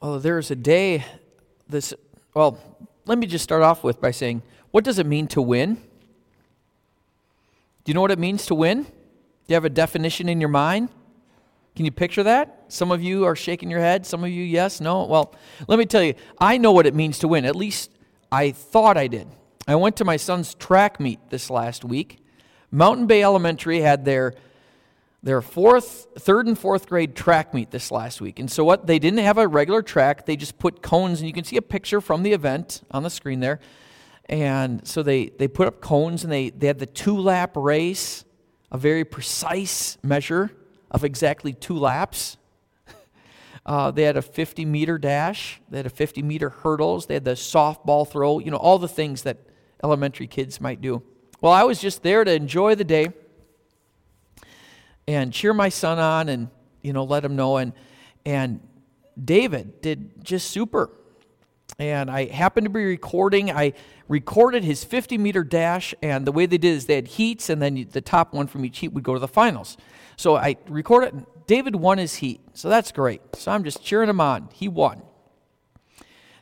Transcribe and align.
Well, 0.00 0.18
there's 0.18 0.50
a 0.50 0.56
day, 0.56 1.04
this, 1.68 1.92
well, 2.32 2.58
let 3.04 3.18
me 3.18 3.26
just 3.26 3.44
start 3.44 3.62
off 3.62 3.84
with 3.84 4.00
by 4.00 4.12
saying, 4.12 4.40
what 4.70 4.82
does 4.82 4.98
it 4.98 5.04
mean 5.04 5.26
to 5.28 5.42
win? 5.42 5.74
Do 5.74 5.82
you 7.84 7.92
know 7.92 8.00
what 8.00 8.10
it 8.10 8.18
means 8.18 8.46
to 8.46 8.54
win? 8.54 8.84
Do 8.84 8.90
you 9.48 9.54
have 9.54 9.66
a 9.66 9.70
definition 9.70 10.30
in 10.30 10.40
your 10.40 10.48
mind? 10.48 10.88
Can 11.76 11.84
you 11.84 11.90
picture 11.90 12.22
that? 12.22 12.64
Some 12.68 12.90
of 12.90 13.02
you 13.02 13.26
are 13.26 13.36
shaking 13.36 13.70
your 13.70 13.80
head. 13.80 14.06
Some 14.06 14.24
of 14.24 14.30
you, 14.30 14.42
yes, 14.42 14.80
no. 14.80 15.04
Well, 15.04 15.34
let 15.68 15.78
me 15.78 15.84
tell 15.84 16.02
you, 16.02 16.14
I 16.38 16.56
know 16.56 16.72
what 16.72 16.86
it 16.86 16.94
means 16.94 17.18
to 17.18 17.28
win. 17.28 17.44
At 17.44 17.54
least 17.54 17.90
I 18.32 18.52
thought 18.52 18.96
I 18.96 19.06
did. 19.06 19.28
I 19.68 19.74
went 19.74 19.96
to 19.96 20.04
my 20.06 20.16
son's 20.16 20.54
track 20.54 20.98
meet 20.98 21.20
this 21.28 21.50
last 21.50 21.84
week. 21.84 22.24
Mountain 22.70 23.06
Bay 23.06 23.22
Elementary 23.22 23.80
had 23.80 24.06
their 24.06 24.32
their 25.22 25.42
fourth, 25.42 26.06
third 26.18 26.46
and 26.46 26.58
fourth 26.58 26.88
grade 26.88 27.14
track 27.14 27.52
meet 27.52 27.70
this 27.70 27.90
last 27.90 28.20
week. 28.20 28.38
And 28.38 28.50
so 28.50 28.64
what 28.64 28.86
they 28.86 28.98
didn't 28.98 29.18
have 29.18 29.36
a 29.36 29.46
regular 29.46 29.82
track, 29.82 30.24
they 30.24 30.36
just 30.36 30.58
put 30.58 30.82
cones 30.82 31.20
and 31.20 31.26
you 31.26 31.34
can 31.34 31.44
see 31.44 31.56
a 31.56 31.62
picture 31.62 32.00
from 32.00 32.22
the 32.22 32.32
event 32.32 32.82
on 32.90 33.02
the 33.02 33.10
screen 33.10 33.40
there. 33.40 33.60
And 34.26 34.86
so 34.86 35.02
they, 35.02 35.26
they 35.26 35.48
put 35.48 35.66
up 35.66 35.80
cones 35.80 36.22
and 36.22 36.32
they, 36.32 36.50
they 36.50 36.68
had 36.68 36.78
the 36.78 36.86
two 36.86 37.18
lap 37.18 37.52
race, 37.54 38.24
a 38.70 38.78
very 38.78 39.04
precise 39.04 39.98
measure 40.02 40.52
of 40.90 41.04
exactly 41.04 41.52
two 41.52 41.76
laps. 41.76 42.36
Uh, 43.66 43.90
they 43.90 44.04
had 44.04 44.16
a 44.16 44.22
50 44.22 44.64
meter 44.64 44.96
dash, 44.96 45.60
they 45.68 45.76
had 45.76 45.86
a 45.86 45.90
50 45.90 46.22
meter 46.22 46.48
hurdles, 46.48 47.06
they 47.06 47.14
had 47.14 47.26
the 47.26 47.32
softball 47.32 48.08
throw, 48.08 48.38
you 48.38 48.50
know, 48.50 48.56
all 48.56 48.78
the 48.78 48.88
things 48.88 49.22
that 49.22 49.36
elementary 49.84 50.26
kids 50.26 50.62
might 50.62 50.80
do. 50.80 51.02
Well, 51.42 51.52
I 51.52 51.64
was 51.64 51.78
just 51.78 52.02
there 52.02 52.24
to 52.24 52.32
enjoy 52.32 52.74
the 52.74 52.84
day 52.84 53.12
and 55.10 55.32
cheer 55.32 55.52
my 55.52 55.68
son 55.68 55.98
on 55.98 56.28
and 56.28 56.48
you 56.82 56.92
know 56.92 57.04
let 57.04 57.24
him 57.24 57.36
know 57.36 57.56
and 57.56 57.72
and 58.24 58.60
David 59.22 59.80
did 59.80 60.24
just 60.24 60.50
super. 60.50 60.90
And 61.78 62.10
I 62.10 62.26
happened 62.26 62.66
to 62.66 62.70
be 62.70 62.84
recording. 62.84 63.50
I 63.50 63.72
recorded 64.08 64.64
his 64.64 64.84
50 64.84 65.18
meter 65.18 65.44
dash, 65.44 65.94
and 66.02 66.26
the 66.26 66.32
way 66.32 66.46
they 66.46 66.58
did 66.58 66.74
is 66.74 66.86
they 66.86 66.96
had 66.96 67.08
heats, 67.08 67.48
and 67.48 67.62
then 67.62 67.86
the 67.90 68.00
top 68.00 68.34
one 68.34 68.46
from 68.46 68.64
each 68.64 68.78
heat 68.78 68.88
would 68.88 69.04
go 69.04 69.14
to 69.14 69.20
the 69.20 69.28
finals. 69.28 69.76
So 70.16 70.36
I 70.36 70.56
recorded 70.68 71.14
it. 71.14 71.46
David 71.46 71.76
won 71.76 71.98
his 71.98 72.16
heat, 72.16 72.40
so 72.54 72.68
that's 72.68 72.92
great. 72.92 73.22
So 73.34 73.50
I'm 73.50 73.64
just 73.64 73.82
cheering 73.82 74.08
him 74.08 74.20
on. 74.20 74.48
He 74.52 74.68
won. 74.68 75.02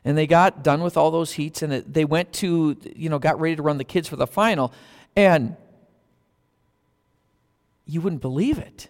And 0.04 0.16
they 0.18 0.26
got 0.26 0.62
done 0.64 0.82
with 0.82 0.96
all 0.96 1.10
those 1.10 1.32
heats, 1.32 1.62
and 1.62 1.72
they 1.72 2.04
went 2.04 2.32
to, 2.34 2.76
you 2.96 3.08
know, 3.08 3.18
got 3.18 3.40
ready 3.40 3.56
to 3.56 3.62
run 3.62 3.78
the 3.78 3.84
kids 3.84 4.08
for 4.08 4.16
the 4.16 4.26
final. 4.26 4.72
And 5.14 5.56
you 7.88 8.00
wouldn't 8.02 8.22
believe 8.22 8.58
it. 8.58 8.88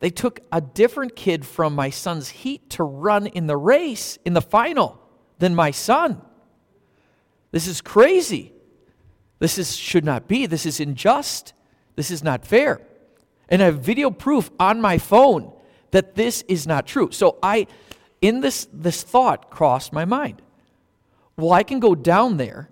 They 0.00 0.10
took 0.10 0.40
a 0.50 0.60
different 0.60 1.14
kid 1.14 1.46
from 1.46 1.76
my 1.76 1.90
son's 1.90 2.30
heat 2.30 2.70
to 2.70 2.82
run 2.82 3.28
in 3.28 3.46
the 3.46 3.56
race, 3.56 4.18
in 4.24 4.32
the 4.32 4.40
final, 4.40 5.00
than 5.38 5.54
my 5.54 5.70
son. 5.70 6.20
This 7.52 7.68
is 7.68 7.80
crazy. 7.80 8.52
This 9.38 9.58
is, 9.58 9.76
should 9.76 10.04
not 10.04 10.26
be. 10.26 10.46
This 10.46 10.66
is 10.66 10.80
unjust. 10.80 11.52
This 11.94 12.10
is 12.10 12.24
not 12.24 12.44
fair. 12.44 12.80
And 13.48 13.62
I 13.62 13.66
have 13.66 13.80
video 13.80 14.10
proof 14.10 14.50
on 14.58 14.80
my 14.80 14.98
phone 14.98 15.52
that 15.90 16.14
this 16.14 16.42
is 16.48 16.66
not 16.66 16.86
true. 16.86 17.10
So 17.12 17.38
I, 17.42 17.66
in 18.22 18.40
this, 18.40 18.66
this 18.72 19.02
thought 19.02 19.50
crossed 19.50 19.92
my 19.92 20.06
mind. 20.06 20.40
Well, 21.36 21.52
I 21.52 21.62
can 21.62 21.78
go 21.78 21.94
down 21.94 22.38
there. 22.38 22.70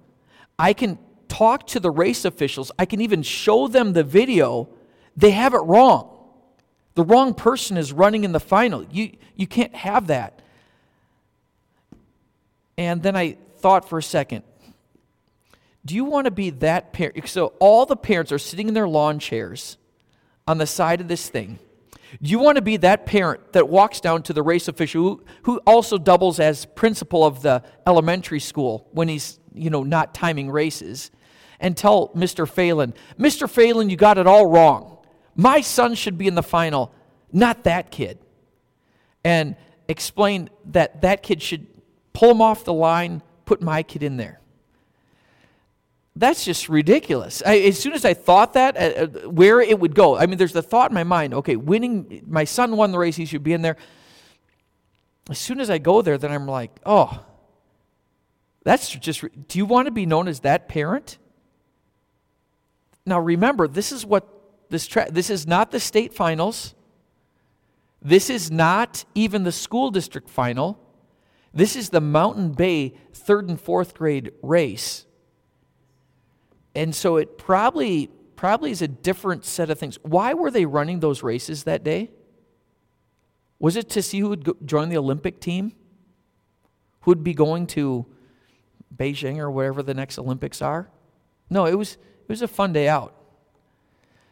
I 0.59 0.73
can 0.73 0.99
talk 1.29 1.67
to 1.69 1.81
the 1.81 1.91
race 1.91 2.25
officials. 2.25 2.73
I 2.79 2.87
can 2.87 3.01
even 3.03 3.23
show 3.23 3.69
them 3.69 3.93
the 3.93 4.03
video 4.03 4.71
they 5.17 5.31
have 5.33 5.55
it 5.55 5.59
wrong. 5.59 6.17
The 6.95 7.05
wrong 7.05 7.35
person 7.35 7.77
is 7.77 7.93
running 7.93 8.25
in 8.25 8.33
the 8.33 8.41
final. 8.41 8.85
You, 8.85 9.17
you 9.35 9.47
can't 9.47 9.75
have 9.75 10.09
that. 10.09 10.43
And 12.77 13.03
then 13.03 13.17
I 13.17 13.37
thought 13.59 13.89
for 13.89 13.99
a 13.99 14.03
second 14.03 14.45
do 15.85 15.95
you 15.95 16.05
want 16.05 16.27
to 16.27 16.31
be 16.31 16.51
that 16.51 16.93
parent? 16.93 17.27
So 17.29 17.55
all 17.59 17.87
the 17.87 17.97
parents 17.97 18.33
are 18.33 18.39
sitting 18.39 18.69
in 18.69 18.75
their 18.75 18.89
lawn 18.89 19.19
chairs 19.19 19.79
on 20.47 20.59
the 20.59 20.67
side 20.67 21.01
of 21.01 21.09
this 21.09 21.29
thing. 21.29 21.59
Do 22.21 22.31
you 22.31 22.39
want 22.39 22.57
to 22.57 22.63
be 22.63 22.77
that 22.79 23.07
parent 23.07 23.53
that 23.53 23.69
walks 23.69 24.01
down 24.01 24.23
to 24.25 24.33
the 24.33 24.43
race 24.43 24.69
official 24.69 25.03
who, 25.03 25.25
who 25.43 25.57
also 25.67 25.97
doubles 25.97 26.41
as 26.41 26.67
principal 26.67 27.25
of 27.25 27.41
the 27.43 27.63
elementary 27.87 28.41
school 28.41 28.89
when 28.91 29.09
he's, 29.09 29.39
you 29.55 29.71
know, 29.71 29.85
not 29.85 30.13
timing 30.13 30.51
races 30.51 31.11
and 31.61 31.77
tell 31.77 32.09
Mr. 32.09 32.49
Phelan, 32.49 32.95
Mr. 33.19 33.49
Phelan, 33.49 33.91
you 33.91 33.97
got 33.97 34.19
it 34.19 34.27
all 34.27 34.47
wrong. 34.47 34.99
My 35.35 35.61
son 35.61 35.95
should 35.95 36.19
be 36.19 36.27
in 36.27 36.35
the 36.35 36.43
final, 36.43 36.93
not 37.33 37.65
that 37.65 37.91
kid. 37.91 38.19
And 39.25 39.57
explain 39.89 40.51
that 40.67 41.03
that 41.03 41.23
kid 41.23 41.43
should 41.43 41.67
pull 42.13 42.31
him 42.31 42.43
off 42.43 42.65
the 42.65 42.73
line, 42.73 43.23
put 43.45 43.61
my 43.61 43.83
kid 43.83 44.03
in 44.03 44.17
there. 44.17 44.41
That's 46.17 46.45
just 46.45 46.69
ridiculous. 46.69 47.43
I, 47.47 47.59
as 47.59 47.79
soon 47.79 47.93
as 47.93 48.05
I 48.05 48.15
thought 48.15 48.55
that, 48.55 48.77
uh, 48.77 48.81
uh, 48.81 49.31
where 49.31 49.61
it 49.61 49.79
would 49.79 49.95
go, 49.95 50.17
I 50.17 50.27
mean, 50.27 50.39
there's 50.39 50.53
the 50.53 50.63
thought 50.63 50.91
in 50.91 50.95
my 50.95 51.05
mind 51.05 51.35
okay, 51.35 51.57
winning, 51.57 52.25
my 52.27 52.45
son 52.45 52.77
won 52.77 52.93
the 52.93 52.99
race, 52.99 53.17
he 53.17 53.25
should 53.25 53.45
be 53.45 53.53
in 53.53 53.63
there. 53.63 53.77
As 55.29 55.39
soon 55.39 55.61
as 55.61 55.71
I 55.71 55.79
go 55.79 56.03
there, 56.03 56.19
then 56.19 56.33
I'm 56.33 56.47
like, 56.47 56.73
oh, 56.85 57.25
that's 58.65 58.91
just, 58.91 59.25
do 59.49 59.59
you 59.59 59.65
want 59.65 59.87
to 59.87 59.93
be 59.93 60.05
known 60.05 60.29
as 60.29 60.41
that 60.41 60.69
parent? 60.69 61.19
Now 63.07 63.21
remember, 63.21 63.69
this 63.69 63.93
is 63.93 64.05
what 64.05 64.29
this, 64.71 64.87
tra- 64.87 65.11
this 65.11 65.29
is 65.31 65.47
not 65.47 65.71
the 65.71 65.81
state 65.81 66.15
finals. 66.15 66.75
This 68.03 68.31
is 68.31 68.51
not 68.51 69.05
even 69.15 69.43
the 69.43 69.53
school 69.53 69.91
district 69.91 70.31
final. 70.31 70.81
This 71.53 71.77
is 71.77 71.91
the 71.91 72.01
Mountain 72.01 72.53
Bay 72.53 72.95
third 73.13 73.49
and 73.49 73.61
fourth 73.61 73.95
grade 73.95 74.33
race. 74.43 75.05
And 76.75 76.95
so 76.95 77.17
it 77.17 77.37
probably 77.37 78.11
probably 78.37 78.71
is 78.71 78.81
a 78.81 78.89
different 78.89 79.45
set 79.45 79.69
of 79.69 79.79
things. 79.79 79.99
Why 80.03 80.33
were 80.33 80.51
they 80.51 80.65
running 80.65 81.01
those 81.01 81.23
races 81.23 81.65
that 81.65 81.85
day? 81.85 82.11
Was 83.59 83.77
it 83.77 83.91
to 83.91 84.03
see 84.03 84.21
who 84.21 84.31
would 84.31 84.45
go, 84.45 84.57
join 84.65 84.89
the 84.89 84.97
Olympic 84.97 85.41
team? 85.41 85.73
Who 87.01 87.11
would 87.11 87.23
be 87.23 87.35
going 87.35 87.67
to 87.69 88.07
Beijing 88.97 89.37
or 89.37 89.51
wherever 89.51 89.83
the 89.83 89.93
next 89.93 90.19
Olympics 90.19 90.63
are? 90.63 90.89
No, 91.51 91.67
it 91.67 91.75
was 91.75 91.95
it 91.95 92.29
was 92.29 92.41
a 92.41 92.49
fun 92.49 92.73
day 92.73 92.89
out. 92.89 93.15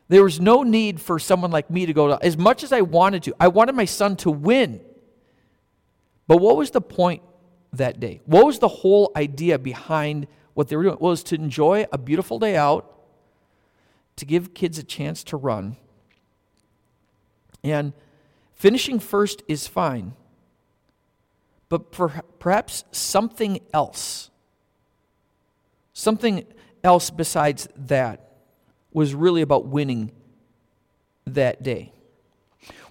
There 0.08 0.24
was 0.24 0.41
no 0.41 0.62
need 0.62 1.00
for 1.00 1.19
someone 1.19 1.50
like 1.50 1.70
me 1.70 1.84
to 1.86 1.92
go 1.92 2.08
to, 2.08 2.24
as 2.24 2.36
much 2.36 2.64
as 2.64 2.72
I 2.72 2.80
wanted 2.80 3.22
to. 3.24 3.34
I 3.38 3.48
wanted 3.48 3.74
my 3.74 3.84
son 3.84 4.16
to 4.16 4.30
win. 4.30 4.80
But 6.26 6.38
what 6.38 6.56
was 6.56 6.70
the 6.70 6.80
point 6.80 7.22
that 7.74 8.00
day? 8.00 8.20
What 8.24 8.46
was 8.46 8.58
the 8.58 8.69
whole 8.69 9.12
idea 9.14 9.58
behind 9.58 10.26
what 10.54 10.69
they 10.69 10.76
were 10.76 10.82
doing? 10.82 10.96
Well, 10.98 11.10
was 11.10 11.22
to 11.24 11.34
enjoy 11.34 11.86
a 11.92 11.98
beautiful 11.98 12.38
day 12.38 12.56
out, 12.56 12.94
to 14.16 14.24
give 14.24 14.54
kids 14.54 14.78
a 14.78 14.82
chance 14.82 15.22
to 15.24 15.36
run. 15.36 15.76
And 17.62 17.92
finishing 18.54 18.98
first 18.98 19.42
is 19.46 19.66
fine. 19.66 20.14
But 21.69 21.92
per- 21.92 22.22
perhaps 22.38 22.84
something 22.92 23.60
else, 23.75 24.30
something 25.92 26.46
else 26.82 27.10
besides 27.10 27.69
that 27.76 28.28
was 28.98 29.14
really 29.14 29.42
about 29.42 29.64
winning 29.66 30.10
that 31.25 31.62
day. 31.62 31.92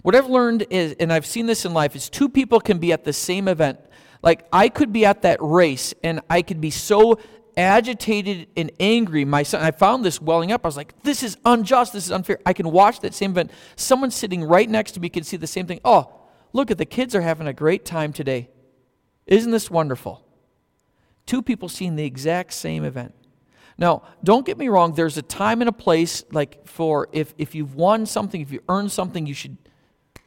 What 0.00 0.16
I've 0.16 0.30
learned 0.30 0.66
is, 0.70 0.96
and 0.98 1.12
I've 1.12 1.26
seen 1.26 1.44
this 1.44 1.66
in 1.66 1.74
life, 1.74 1.94
is 1.94 2.08
two 2.08 2.30
people 2.30 2.60
can 2.60 2.78
be 2.78 2.92
at 2.92 3.04
the 3.04 3.12
same 3.12 3.46
event. 3.46 3.78
Like 4.22 4.46
I 4.50 4.70
could 4.70 4.90
be 4.90 5.04
at 5.04 5.22
that 5.22 5.38
race 5.42 5.92
and 6.02 6.20
I 6.30 6.40
could 6.40 6.62
be 6.62 6.70
so 6.70 7.18
agitated 7.58 8.48
and 8.56 8.70
angry. 8.80 9.26
My 9.26 9.42
son, 9.42 9.62
I 9.62 9.70
found 9.70 10.02
this 10.02 10.20
welling 10.20 10.50
up. 10.50 10.64
I 10.64 10.68
was 10.68 10.78
like, 10.78 10.94
this 11.02 11.22
is 11.22 11.36
unjust. 11.44 11.92
This 11.92 12.06
is 12.06 12.12
unfair. 12.12 12.38
I 12.46 12.54
can 12.54 12.70
watch 12.70 13.00
that 13.00 13.12
same 13.12 13.32
event. 13.32 13.50
Someone 13.76 14.10
sitting 14.10 14.42
right 14.44 14.68
next 14.68 14.92
to 14.92 15.00
me 15.00 15.10
can 15.10 15.24
see 15.24 15.36
the 15.36 15.46
same 15.46 15.66
thing. 15.66 15.80
Oh, 15.84 16.10
look 16.54 16.70
at 16.70 16.78
the 16.78 16.86
kids 16.86 17.14
are 17.14 17.20
having 17.20 17.46
a 17.46 17.52
great 17.52 17.84
time 17.84 18.14
today. 18.14 18.48
Isn't 19.26 19.50
this 19.50 19.70
wonderful? 19.70 20.24
Two 21.26 21.42
people 21.42 21.68
seeing 21.68 21.96
the 21.96 22.06
exact 22.06 22.54
same 22.54 22.82
event. 22.84 23.14
Now, 23.78 24.02
don't 24.24 24.44
get 24.44 24.58
me 24.58 24.68
wrong, 24.68 24.92
there's 24.94 25.16
a 25.16 25.22
time 25.22 25.62
and 25.62 25.68
a 25.68 25.72
place, 25.72 26.24
like 26.32 26.66
for 26.66 27.08
if, 27.12 27.32
if 27.38 27.54
you've 27.54 27.76
won 27.76 28.06
something, 28.06 28.40
if 28.40 28.50
you 28.50 28.60
earned 28.68 28.90
something, 28.90 29.24
you 29.24 29.34
should, 29.34 29.56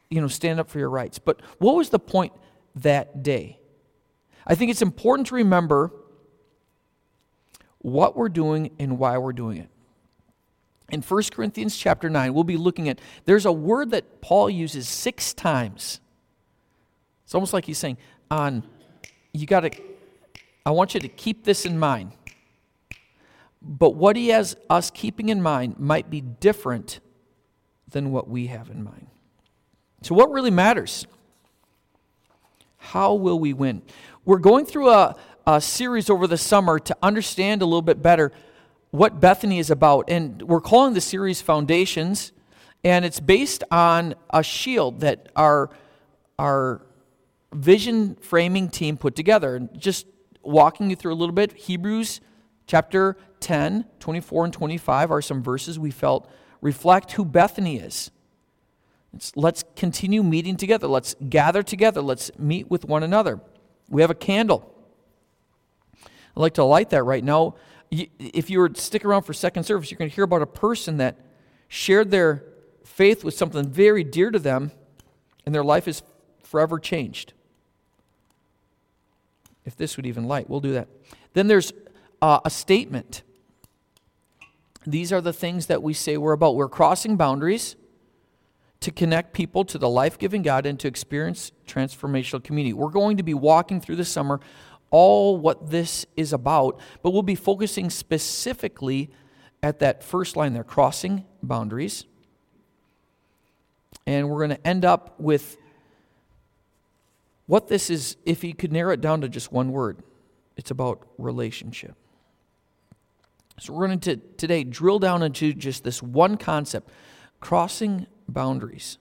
you 0.10 0.22
know, 0.22 0.28
stand 0.28 0.60
up 0.60 0.70
for 0.70 0.80
your 0.80 0.90
rights. 0.90 1.20
But 1.20 1.42
what 1.58 1.76
was 1.76 1.90
the 1.90 2.00
point 2.00 2.32
that 2.76 3.24
day? 3.24 3.60
I 4.48 4.56
think 4.56 4.72
it's 4.72 4.82
important 4.82 5.28
to 5.28 5.36
remember 5.36 5.92
what 7.80 8.16
we're 8.16 8.30
doing 8.30 8.72
and 8.80 8.98
why 8.98 9.18
we're 9.18 9.34
doing 9.34 9.58
it. 9.58 9.70
In 10.90 11.02
1 11.02 11.24
Corinthians 11.32 11.76
chapter 11.76 12.10
9, 12.10 12.34
we'll 12.34 12.44
be 12.44 12.58
looking 12.58 12.88
at 12.88 13.00
there's 13.26 13.46
a 13.46 13.52
word 13.52 13.92
that 13.92 14.22
Paul 14.22 14.50
uses 14.50 14.88
six 14.88 15.34
times. 15.34 16.00
It's 17.26 17.36
almost 17.36 17.54
like 17.54 17.66
he's 17.66 17.78
saying, 17.78 17.98
on 18.30 18.64
you 19.34 19.46
got 19.46 19.62
to 19.62 19.72
I 20.66 20.72
want 20.72 20.94
you 20.94 21.00
to 21.00 21.08
keep 21.08 21.44
this 21.44 21.66
in 21.66 21.80
mind. 21.80 22.12
But 23.62 23.96
what 23.96 24.16
he 24.16 24.30
has 24.30 24.56
us 24.70 24.90
keeping 24.90 25.30
in 25.30 25.42
mind 25.42 25.80
might 25.80 26.10
be 26.10 26.22
different 26.22 27.00
than 27.90 28.12
what 28.12 28.28
we 28.28 28.48
have 28.48 28.70
in 28.70 28.84
mind. 28.84 29.08
So, 30.02 30.16
what 30.16 30.32
really 30.32 30.52
matters? 30.52 31.06
How 32.78 33.14
will 33.14 33.38
we 33.38 33.54
win? 33.54 33.84
We're 34.26 34.40
going 34.40 34.66
through 34.66 34.90
a, 34.90 35.16
a 35.46 35.62
series 35.62 36.10
over 36.10 36.26
the 36.26 36.38
summer 36.38 36.80
to 36.80 36.98
understand 37.04 37.62
a 37.62 37.66
little 37.66 37.84
bit 37.84 38.02
better 38.02 38.32
what 38.90 39.20
Bethany 39.20 39.60
is 39.60 39.70
about. 39.70 40.10
And 40.10 40.42
we're 40.42 40.62
calling 40.62 40.96
the 40.96 41.02
series 41.02 41.42
Foundations, 41.42 42.32
and 42.84 43.06
it's 43.06 43.20
based 43.20 43.64
on 43.70 44.16
a 44.32 44.42
shield 44.42 45.02
that 45.02 45.32
our, 45.36 45.70
our 46.40 46.82
vision 47.54 48.16
framing 48.16 48.70
team 48.70 48.98
put 48.98 49.16
together. 49.16 49.56
And 49.56 49.70
just 49.80 50.08
walking 50.42 50.90
you 50.90 50.96
through 50.96 51.14
a 51.14 51.16
little 51.16 51.36
bit, 51.36 51.54
Hebrews 51.54 52.20
chapter 52.66 53.18
10, 53.42 53.86
24 54.00 54.46
and 54.46 54.54
25 54.54 55.12
are 55.12 55.22
some 55.22 55.44
verses 55.44 55.78
we 55.78 55.92
felt 55.92 56.30
reflect 56.62 57.14
who 57.14 57.26
Bethany 57.26 57.78
is. 57.78 58.12
Let's, 59.12 59.36
let's 59.36 59.64
continue 59.76 60.24
meeting 60.24 60.56
together. 60.56 60.88
Let's 60.88 61.16
gather 61.28 61.64
together. 61.64 62.02
Let's 62.02 62.32
meet 62.38 62.70
with 62.70 62.86
one 62.86 63.04
another. 63.04 63.42
We 63.90 64.02
have 64.02 64.12
a 64.12 64.16
candle. 64.16 64.74
I'd 66.04 66.40
like 66.40 66.54
to 66.54 66.64
light 66.64 66.92
that 66.92 67.04
right 67.04 67.24
now 67.24 67.56
if 67.92 68.50
you 68.50 68.60
were 68.60 68.70
to 68.70 68.82
stick 68.82 69.04
around 69.04 69.24
for 69.24 69.34
second 69.34 69.66
service, 69.66 69.92
you're 69.92 69.98
going 69.98 70.10
to 70.10 70.16
hear 70.16 70.24
about 70.24 70.42
a 70.42 70.48
person 70.48 70.98
that 70.98 71.18
shared 71.68 72.10
their 72.10 72.44
faith 72.86 73.24
with 73.24 73.34
something 73.34 73.70
very 73.70 74.04
dear 74.04 74.32
to 74.32 74.40
them, 74.40 74.72
and 75.46 75.54
their 75.54 75.64
life 75.64 75.88
is 75.88 76.02
forever 76.42 76.80
changed. 76.80 77.34
If 79.66 79.76
this 79.76 79.98
would 79.98 80.06
even 80.06 80.28
light, 80.28 80.50
we'll 80.50 80.62
do 80.62 80.74
that. 80.74 80.88
Then 81.34 81.48
there's 81.48 81.74
uh, 82.22 82.40
a 82.46 82.50
statement. 82.50 83.24
These 84.86 85.14
are 85.14 85.22
the 85.22 85.34
things 85.34 85.68
that 85.68 85.84
we 85.84 85.94
say 85.94 86.18
we're 86.18 86.34
about. 86.34 86.56
We're 86.56 86.70
crossing 86.70 87.18
boundaries 87.18 87.76
to 88.80 88.92
connect 88.92 89.34
people 89.34 89.64
to 89.66 89.78
the 89.78 89.90
life 89.90 90.18
giving 90.18 90.42
God 90.42 90.66
and 90.66 90.80
to 90.80 90.88
experience 90.88 91.52
transformational 91.68 92.44
community. 92.44 92.74
We're 92.74 92.90
going 92.90 93.18
to 93.18 93.24
be 93.24 93.36
walking 93.36 93.80
through 93.80 93.98
the 93.98 94.06
summer 94.06 94.40
all 94.90 95.38
what 95.38 95.70
this 95.70 96.06
is 96.18 96.34
about, 96.34 96.80
but 97.02 97.12
we'll 97.12 97.24
be 97.24 97.36
focusing 97.36 97.90
specifically 97.90 99.10
at 99.64 99.80
that 99.80 100.04
first 100.04 100.36
line 100.36 100.54
there 100.54 100.64
crossing 100.64 101.26
boundaries. 101.42 102.06
And 104.06 104.30
we're 104.30 104.46
going 104.46 104.58
to 104.58 104.68
end 104.68 104.84
up 104.84 105.20
with 105.20 105.58
what 107.46 107.68
this 107.68 107.90
is, 107.90 108.18
if 108.26 108.44
you 108.44 108.54
could 108.54 108.72
narrow 108.72 108.94
it 108.94 109.02
down 109.02 109.22
to 109.22 109.30
just 109.30 109.52
one 109.52 109.72
word, 109.72 110.04
it's 110.58 110.72
about 110.72 111.08
relationship. 111.18 111.96
So 113.62 113.74
we're 113.74 113.86
going 113.86 114.00
to 114.00 114.16
today 114.18 114.64
drill 114.64 114.98
down 114.98 115.22
into 115.22 115.54
just 115.54 115.84
this 115.84 116.02
one 116.02 116.36
concept 116.36 116.90
crossing 117.42 118.08
boundaries. 118.28 118.98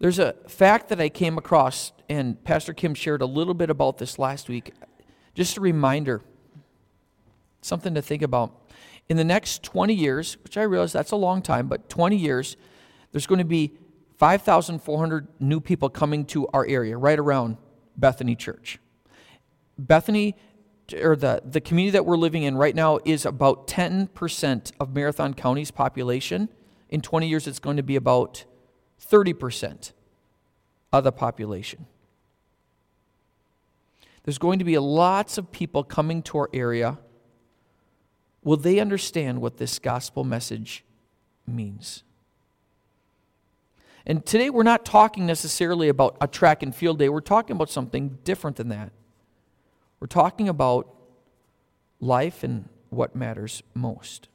There's 0.00 0.18
a 0.18 0.34
fact 0.48 0.88
that 0.88 1.00
I 1.00 1.08
came 1.08 1.38
across, 1.38 1.92
and 2.08 2.42
Pastor 2.42 2.72
Kim 2.72 2.94
shared 2.94 3.22
a 3.22 3.26
little 3.26 3.54
bit 3.54 3.70
about 3.70 3.98
this 3.98 4.18
last 4.18 4.48
week. 4.48 4.74
Just 5.36 5.56
a 5.56 5.60
reminder, 5.60 6.22
something 7.60 7.94
to 7.94 8.02
think 8.02 8.22
about. 8.22 8.60
In 9.08 9.16
the 9.16 9.22
next 9.22 9.62
20 9.62 9.94
years, 9.94 10.38
which 10.42 10.56
I 10.56 10.62
realize 10.62 10.92
that's 10.92 11.12
a 11.12 11.16
long 11.16 11.42
time, 11.42 11.68
but 11.68 11.88
20 11.88 12.16
years, 12.16 12.56
there's 13.12 13.28
going 13.28 13.38
to 13.38 13.44
be 13.44 13.70
5,400 14.18 15.28
new 15.38 15.60
people 15.60 15.88
coming 15.90 16.24
to 16.24 16.48
our 16.48 16.66
area, 16.66 16.96
right 16.96 17.20
around 17.20 17.56
Bethany 17.96 18.34
Church. 18.34 18.80
Bethany, 19.78 20.34
or 21.00 21.16
the, 21.16 21.42
the 21.44 21.60
community 21.60 21.92
that 21.92 22.04
we're 22.04 22.16
living 22.16 22.42
in 22.42 22.56
right 22.56 22.74
now, 22.74 22.98
is 23.04 23.24
about 23.24 23.66
10% 23.66 24.72
of 24.80 24.94
Marathon 24.94 25.34
County's 25.34 25.70
population. 25.70 26.48
In 26.88 27.00
20 27.00 27.28
years, 27.28 27.46
it's 27.46 27.58
going 27.58 27.76
to 27.76 27.82
be 27.82 27.96
about 27.96 28.44
30% 29.00 29.92
of 30.92 31.04
the 31.04 31.12
population. 31.12 31.86
There's 34.24 34.38
going 34.38 34.58
to 34.58 34.64
be 34.64 34.78
lots 34.78 35.38
of 35.38 35.50
people 35.50 35.82
coming 35.82 36.22
to 36.24 36.38
our 36.38 36.50
area. 36.52 36.98
Will 38.44 38.56
they 38.56 38.78
understand 38.78 39.40
what 39.40 39.56
this 39.56 39.78
gospel 39.78 40.24
message 40.24 40.84
means? 41.46 42.04
And 44.06 44.24
today 44.24 44.50
we're 44.50 44.62
not 44.64 44.84
talking 44.84 45.26
necessarily 45.26 45.88
about 45.88 46.16
a 46.20 46.26
track 46.26 46.62
and 46.62 46.74
field 46.74 46.98
day. 46.98 47.08
We're 47.08 47.20
talking 47.20 47.56
about 47.56 47.70
something 47.70 48.18
different 48.24 48.56
than 48.56 48.68
that. 48.68 48.92
We're 50.02 50.06
talking 50.06 50.48
about 50.48 50.92
life 52.00 52.42
and 52.42 52.68
what 52.90 53.14
matters 53.14 53.62
most. 53.72 54.26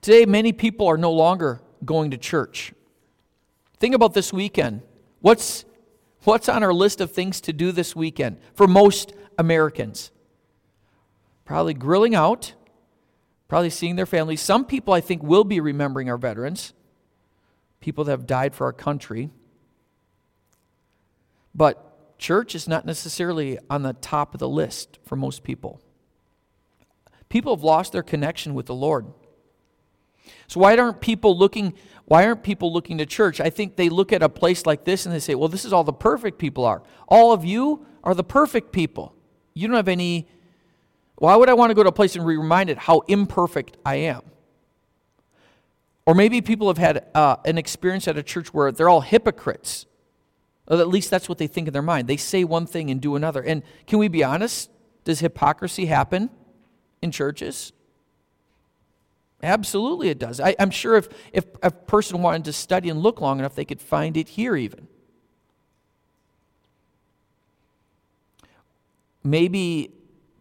Today, 0.00 0.26
many 0.26 0.52
people 0.52 0.88
are 0.88 0.98
no 0.98 1.12
longer 1.12 1.60
going 1.84 2.10
to 2.10 2.18
church. 2.18 2.72
Think 3.78 3.94
about 3.94 4.14
this 4.14 4.32
weekend. 4.32 4.82
What's, 5.20 5.64
what's 6.24 6.48
on 6.48 6.64
our 6.64 6.74
list 6.74 7.00
of 7.00 7.12
things 7.12 7.40
to 7.42 7.52
do 7.52 7.70
this 7.70 7.94
weekend 7.94 8.38
for 8.52 8.66
most 8.66 9.12
Americans? 9.38 10.10
Probably 11.44 11.74
grilling 11.74 12.16
out, 12.16 12.54
probably 13.46 13.70
seeing 13.70 13.94
their 13.94 14.06
families. 14.06 14.40
Some 14.40 14.64
people, 14.64 14.92
I 14.92 15.00
think, 15.00 15.22
will 15.22 15.44
be 15.44 15.60
remembering 15.60 16.10
our 16.10 16.18
veterans, 16.18 16.72
people 17.78 18.02
that 18.02 18.10
have 18.10 18.26
died 18.26 18.56
for 18.56 18.64
our 18.64 18.72
country. 18.72 19.30
But 21.54 21.89
church 22.20 22.54
is 22.54 22.68
not 22.68 22.86
necessarily 22.86 23.58
on 23.68 23.82
the 23.82 23.94
top 23.94 24.34
of 24.34 24.38
the 24.38 24.48
list 24.48 24.98
for 25.04 25.16
most 25.16 25.42
people. 25.42 25.80
People 27.28 27.56
have 27.56 27.64
lost 27.64 27.92
their 27.92 28.02
connection 28.02 28.54
with 28.54 28.66
the 28.66 28.74
Lord. 28.74 29.06
So 30.46 30.60
why 30.60 30.76
aren't 30.76 31.00
people 31.00 31.36
looking 31.36 31.74
why 32.04 32.26
aren't 32.26 32.42
people 32.42 32.72
looking 32.72 32.98
to 32.98 33.06
church? 33.06 33.40
I 33.40 33.50
think 33.50 33.76
they 33.76 33.88
look 33.88 34.12
at 34.12 34.20
a 34.20 34.28
place 34.28 34.66
like 34.66 34.84
this 34.84 35.06
and 35.06 35.14
they 35.14 35.20
say, 35.20 35.36
"Well, 35.36 35.48
this 35.48 35.64
is 35.64 35.72
all 35.72 35.84
the 35.84 35.92
perfect 35.92 36.38
people 36.38 36.64
are. 36.64 36.82
All 37.06 37.32
of 37.32 37.44
you 37.44 37.86
are 38.02 38.14
the 38.14 38.24
perfect 38.24 38.72
people. 38.72 39.14
You 39.54 39.68
don't 39.68 39.76
have 39.76 39.86
any 39.86 40.28
why 41.16 41.36
would 41.36 41.50
I 41.50 41.54
want 41.54 41.70
to 41.70 41.74
go 41.74 41.82
to 41.82 41.90
a 41.90 41.92
place 41.92 42.16
and 42.16 42.26
be 42.26 42.36
reminded 42.36 42.78
how 42.78 43.00
imperfect 43.00 43.76
I 43.84 43.96
am? 43.96 44.22
Or 46.06 46.14
maybe 46.14 46.40
people 46.40 46.66
have 46.68 46.78
had 46.78 47.06
uh, 47.14 47.36
an 47.44 47.58
experience 47.58 48.08
at 48.08 48.16
a 48.16 48.22
church 48.22 48.54
where 48.54 48.72
they're 48.72 48.88
all 48.88 49.02
hypocrites. 49.02 49.86
At 50.70 50.88
least 50.88 51.10
that's 51.10 51.28
what 51.28 51.38
they 51.38 51.48
think 51.48 51.66
in 51.66 51.72
their 51.72 51.82
mind. 51.82 52.06
They 52.06 52.16
say 52.16 52.44
one 52.44 52.64
thing 52.64 52.90
and 52.90 53.00
do 53.00 53.16
another. 53.16 53.42
And 53.42 53.62
can 53.86 53.98
we 53.98 54.06
be 54.06 54.22
honest? 54.22 54.70
Does 55.04 55.18
hypocrisy 55.18 55.86
happen 55.86 56.30
in 57.02 57.10
churches? 57.10 57.72
Absolutely, 59.42 60.10
it 60.10 60.18
does. 60.18 60.38
I, 60.38 60.50
am 60.50 60.70
sure 60.70 60.96
if, 60.96 61.08
if 61.32 61.46
a 61.62 61.70
person 61.70 62.22
wanted 62.22 62.44
to 62.44 62.52
study 62.52 62.88
and 62.88 63.00
look 63.00 63.20
long 63.20 63.38
enough, 63.38 63.54
they 63.54 63.64
could 63.64 63.80
find 63.80 64.16
it 64.16 64.28
here 64.28 64.54
even. 64.54 64.86
Maybe 69.24 69.90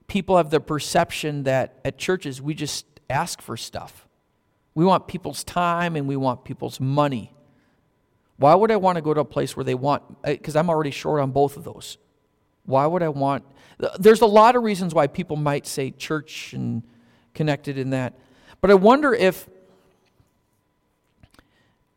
people 0.08 0.38
have 0.38 0.50
the 0.50 0.60
perception 0.60 1.44
that 1.44 1.80
at 1.84 1.98
churches 1.98 2.42
we 2.42 2.54
just 2.54 2.86
ask 3.10 3.42
for 3.42 3.58
stuff. 3.58 4.08
We 4.75 4.86
want 4.86 5.08
people's 5.08 5.44
time 5.44 5.96
and 5.96 6.08
we 6.08 6.15
want 6.15 6.44
people's 6.44 6.80
money. 6.80 7.34
Why 8.39 8.55
would 8.55 8.72
I 8.72 8.77
want 8.77 8.96
to 8.96 9.01
go 9.01 9.13
to 9.13 9.19
a 9.19 9.25
place 9.25 9.58
where 9.58 9.65
they 9.65 9.75
want, 9.75 10.01
eh, 10.24 10.31
because 10.31 10.55
I'm 10.55 10.69
already 10.69 10.91
short 10.91 11.19
on 11.19 11.31
both 11.31 11.58
of 11.58 11.65
those. 11.65 11.98
Why 12.65 12.86
would 12.86 13.03
I 13.03 13.10
want, 13.10 13.43
there's 14.00 14.22
a 14.22 14.25
lot 14.25 14.55
of 14.55 14.63
reasons 14.63 14.96
why 14.96 15.08
people 15.08 15.36
might 15.36 15.67
say 15.67 15.91
church 15.91 16.53
and 16.53 16.84
connected 17.34 17.77
in 17.77 17.89
that. 17.89 18.17
But 18.62 18.72
I 18.72 18.75
wonder 18.75 19.13
if, 19.13 19.50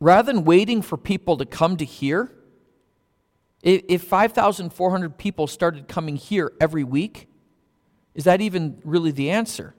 rather 0.01 0.33
than 0.33 0.43
waiting 0.43 0.81
for 0.81 0.97
people 0.97 1.37
to 1.37 1.45
come 1.45 1.77
to 1.77 1.85
here, 1.85 2.29
if 3.61 4.03
5,400 4.03 5.17
people 5.17 5.47
started 5.47 5.87
coming 5.87 6.17
here 6.17 6.51
every 6.59 6.83
week, 6.83 7.29
is 8.13 8.25
that 8.25 8.41
even 8.41 8.81
really 8.83 9.11
the 9.11 9.29
answer? 9.29 9.75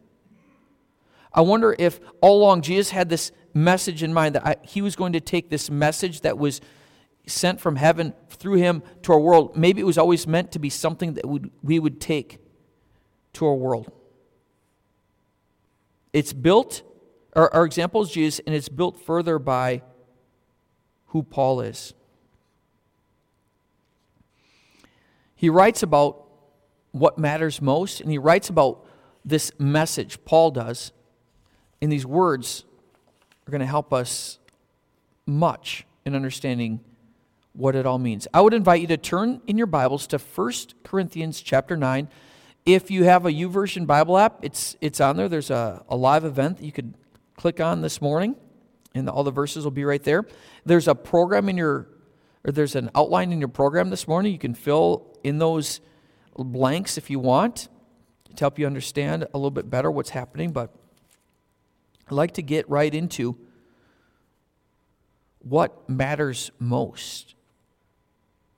I 1.34 1.40
wonder 1.40 1.74
if 1.78 1.98
all 2.20 2.40
along 2.40 2.62
Jesus 2.62 2.90
had 2.90 3.08
this 3.08 3.32
message 3.52 4.02
in 4.02 4.14
mind 4.14 4.36
that 4.36 4.46
I, 4.46 4.56
he 4.62 4.80
was 4.80 4.94
going 4.94 5.14
to 5.14 5.20
take 5.20 5.50
this 5.50 5.68
message 5.68 6.20
that 6.20 6.38
was 6.38 6.60
sent 7.26 7.60
from 7.60 7.76
heaven 7.76 8.14
through 8.28 8.54
him 8.54 8.82
to 9.02 9.12
our 9.12 9.18
world. 9.18 9.56
Maybe 9.56 9.80
it 9.80 9.84
was 9.84 9.98
always 9.98 10.26
meant 10.26 10.52
to 10.52 10.58
be 10.58 10.70
something 10.70 11.14
that 11.14 11.26
would, 11.26 11.50
we 11.62 11.78
would 11.78 12.00
take 12.00 12.38
to 13.34 13.46
our 13.46 13.54
world. 13.54 13.90
It's 16.12 16.32
built, 16.32 16.82
our, 17.34 17.52
our 17.52 17.64
example 17.64 18.02
is 18.02 18.10
Jesus, 18.10 18.40
and 18.46 18.54
it's 18.54 18.68
built 18.68 19.00
further 19.00 19.40
by 19.40 19.82
who 21.06 21.24
Paul 21.24 21.60
is. 21.60 21.94
He 25.34 25.48
writes 25.48 25.82
about 25.82 26.26
what 26.92 27.18
matters 27.18 27.60
most, 27.60 28.00
and 28.00 28.10
he 28.10 28.18
writes 28.18 28.48
about 28.48 28.86
this 29.24 29.50
message, 29.58 30.24
Paul 30.24 30.52
does, 30.52 30.92
and 31.84 31.92
these 31.92 32.06
words 32.06 32.64
are 33.46 33.50
going 33.50 33.60
to 33.60 33.66
help 33.66 33.92
us 33.92 34.38
much 35.26 35.84
in 36.06 36.14
understanding 36.14 36.80
what 37.52 37.76
it 37.76 37.84
all 37.84 37.98
means. 37.98 38.26
I 38.32 38.40
would 38.40 38.54
invite 38.54 38.80
you 38.80 38.86
to 38.86 38.96
turn 38.96 39.42
in 39.46 39.58
your 39.58 39.66
Bibles 39.66 40.06
to 40.06 40.16
1 40.18 40.52
Corinthians 40.82 41.42
chapter 41.42 41.76
9. 41.76 42.08
If 42.64 42.90
you 42.90 43.04
have 43.04 43.26
a 43.26 43.30
YouVersion 43.30 43.86
Bible 43.86 44.16
app, 44.16 44.38
it's, 44.42 44.78
it's 44.80 44.98
on 44.98 45.18
there. 45.18 45.28
There's 45.28 45.50
a, 45.50 45.84
a 45.90 45.94
live 45.94 46.24
event 46.24 46.56
that 46.56 46.64
you 46.64 46.72
could 46.72 46.94
click 47.36 47.60
on 47.60 47.82
this 47.82 48.00
morning. 48.00 48.34
And 48.94 49.06
all 49.06 49.22
the 49.22 49.30
verses 49.30 49.64
will 49.64 49.70
be 49.70 49.84
right 49.84 50.02
there. 50.02 50.24
There's 50.64 50.88
a 50.88 50.94
program 50.94 51.50
in 51.50 51.58
your, 51.58 51.86
or 52.44 52.52
there's 52.52 52.76
an 52.76 52.90
outline 52.94 53.30
in 53.30 53.40
your 53.40 53.48
program 53.48 53.90
this 53.90 54.08
morning. 54.08 54.32
You 54.32 54.38
can 54.38 54.54
fill 54.54 55.18
in 55.22 55.36
those 55.36 55.82
blanks 56.34 56.96
if 56.96 57.10
you 57.10 57.18
want 57.18 57.68
to 58.34 58.40
help 58.40 58.58
you 58.58 58.64
understand 58.66 59.24
a 59.34 59.36
little 59.36 59.50
bit 59.50 59.68
better 59.68 59.90
what's 59.90 60.08
happening. 60.08 60.50
But 60.50 60.74
I'd 62.06 62.14
like 62.14 62.34
to 62.34 62.42
get 62.42 62.68
right 62.68 62.94
into 62.94 63.36
what 65.38 65.88
matters 65.88 66.50
most. 66.58 67.34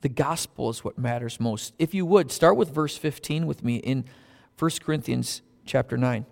The 0.01 0.09
gospel 0.09 0.71
is 0.71 0.85
what 0.85 0.99
matters 0.99 1.41
most. 1.41 1.75
If 1.79 1.95
you 1.95 2.07
would, 2.07 2.31
start 2.31 2.57
with 2.57 2.71
verse 2.71 2.97
15 2.97 3.47
with 3.47 3.65
me 3.65 3.77
in 3.77 4.05
1 4.59 4.71
Corinthians 4.83 5.43
chapter 5.65 5.97
9. 5.97 6.27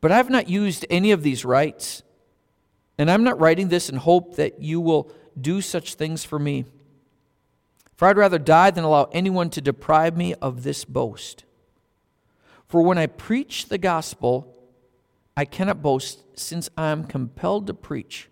But 0.00 0.12
I 0.12 0.16
have 0.16 0.30
not 0.30 0.48
used 0.48 0.86
any 0.90 1.10
of 1.10 1.22
these 1.22 1.44
rights, 1.44 2.02
and 2.98 3.10
I'm 3.10 3.24
not 3.24 3.40
writing 3.40 3.68
this 3.68 3.88
in 3.88 3.96
hope 3.96 4.36
that 4.36 4.60
you 4.60 4.80
will 4.80 5.10
do 5.40 5.60
such 5.60 5.94
things 5.94 6.24
for 6.24 6.38
me. 6.38 6.64
For 7.96 8.06
I'd 8.06 8.16
rather 8.16 8.38
die 8.38 8.70
than 8.70 8.84
allow 8.84 9.08
anyone 9.12 9.50
to 9.50 9.60
deprive 9.60 10.16
me 10.16 10.34
of 10.34 10.62
this 10.62 10.84
boast. 10.84 11.44
For 12.68 12.82
when 12.82 12.98
I 12.98 13.06
preach 13.06 13.66
the 13.66 13.78
gospel, 13.78 14.54
I 15.38 15.44
cannot 15.44 15.80
boast, 15.80 16.24
since 16.36 16.68
I 16.76 16.88
am 16.88 17.04
compelled 17.04 17.68
to 17.68 17.74
preach. 17.74 18.28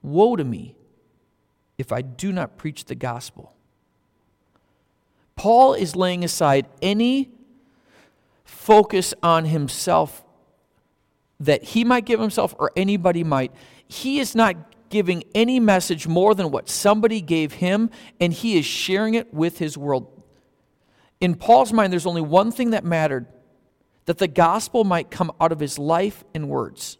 Woe 0.00 0.36
to 0.36 0.44
me 0.44 0.76
if 1.76 1.90
I 1.90 2.02
do 2.02 2.30
not 2.30 2.56
preach 2.56 2.84
the 2.84 2.94
gospel. 2.94 3.52
Paul 5.34 5.74
is 5.74 5.96
laying 5.96 6.22
aside 6.22 6.66
any 6.80 7.32
focus 8.44 9.12
on 9.24 9.46
himself 9.46 10.22
that 11.40 11.64
he 11.64 11.82
might 11.82 12.04
give 12.04 12.20
himself 12.20 12.54
or 12.60 12.70
anybody 12.76 13.24
might. 13.24 13.50
He 13.88 14.20
is 14.20 14.36
not 14.36 14.54
giving 14.88 15.24
any 15.34 15.58
message 15.58 16.06
more 16.06 16.36
than 16.36 16.52
what 16.52 16.68
somebody 16.68 17.20
gave 17.20 17.54
him, 17.54 17.90
and 18.20 18.32
he 18.32 18.56
is 18.56 18.64
sharing 18.64 19.14
it 19.14 19.34
with 19.34 19.58
his 19.58 19.76
world. 19.76 20.22
In 21.20 21.34
Paul's 21.34 21.72
mind, 21.72 21.92
there's 21.92 22.06
only 22.06 22.22
one 22.22 22.52
thing 22.52 22.70
that 22.70 22.84
mattered 22.84 23.26
that 24.06 24.18
the 24.18 24.28
gospel 24.28 24.84
might 24.84 25.10
come 25.10 25.30
out 25.40 25.52
of 25.52 25.60
his 25.60 25.78
life 25.78 26.24
and 26.34 26.48
words. 26.48 26.98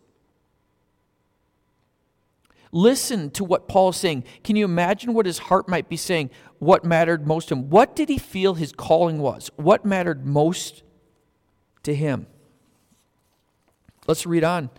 Listen 2.75 3.31
to 3.33 3.45
what 3.45 3.69
Paul 3.69 3.91
is 3.91 3.97
saying. 3.97 4.25
Can 4.43 4.57
you 4.57 4.65
imagine 4.65 5.13
what 5.13 5.27
his 5.27 5.39
heart 5.39 5.69
might 5.69 5.91
be 5.91 5.97
saying? 5.97 6.31
What 6.59 6.85
mattered 6.85 7.27
most 7.27 7.49
to 7.49 7.55
him? 7.55 7.69
What 7.69 7.95
did 7.95 8.09
he 8.09 8.17
feel 8.17 8.55
his 8.55 8.73
calling 8.73 9.19
was? 9.19 9.51
What 9.57 9.85
mattered 9.85 10.25
most 10.27 10.83
to 11.83 11.95
him? 11.95 12.27
Let's 14.07 14.27
read 14.27 14.43
on. 14.43 14.71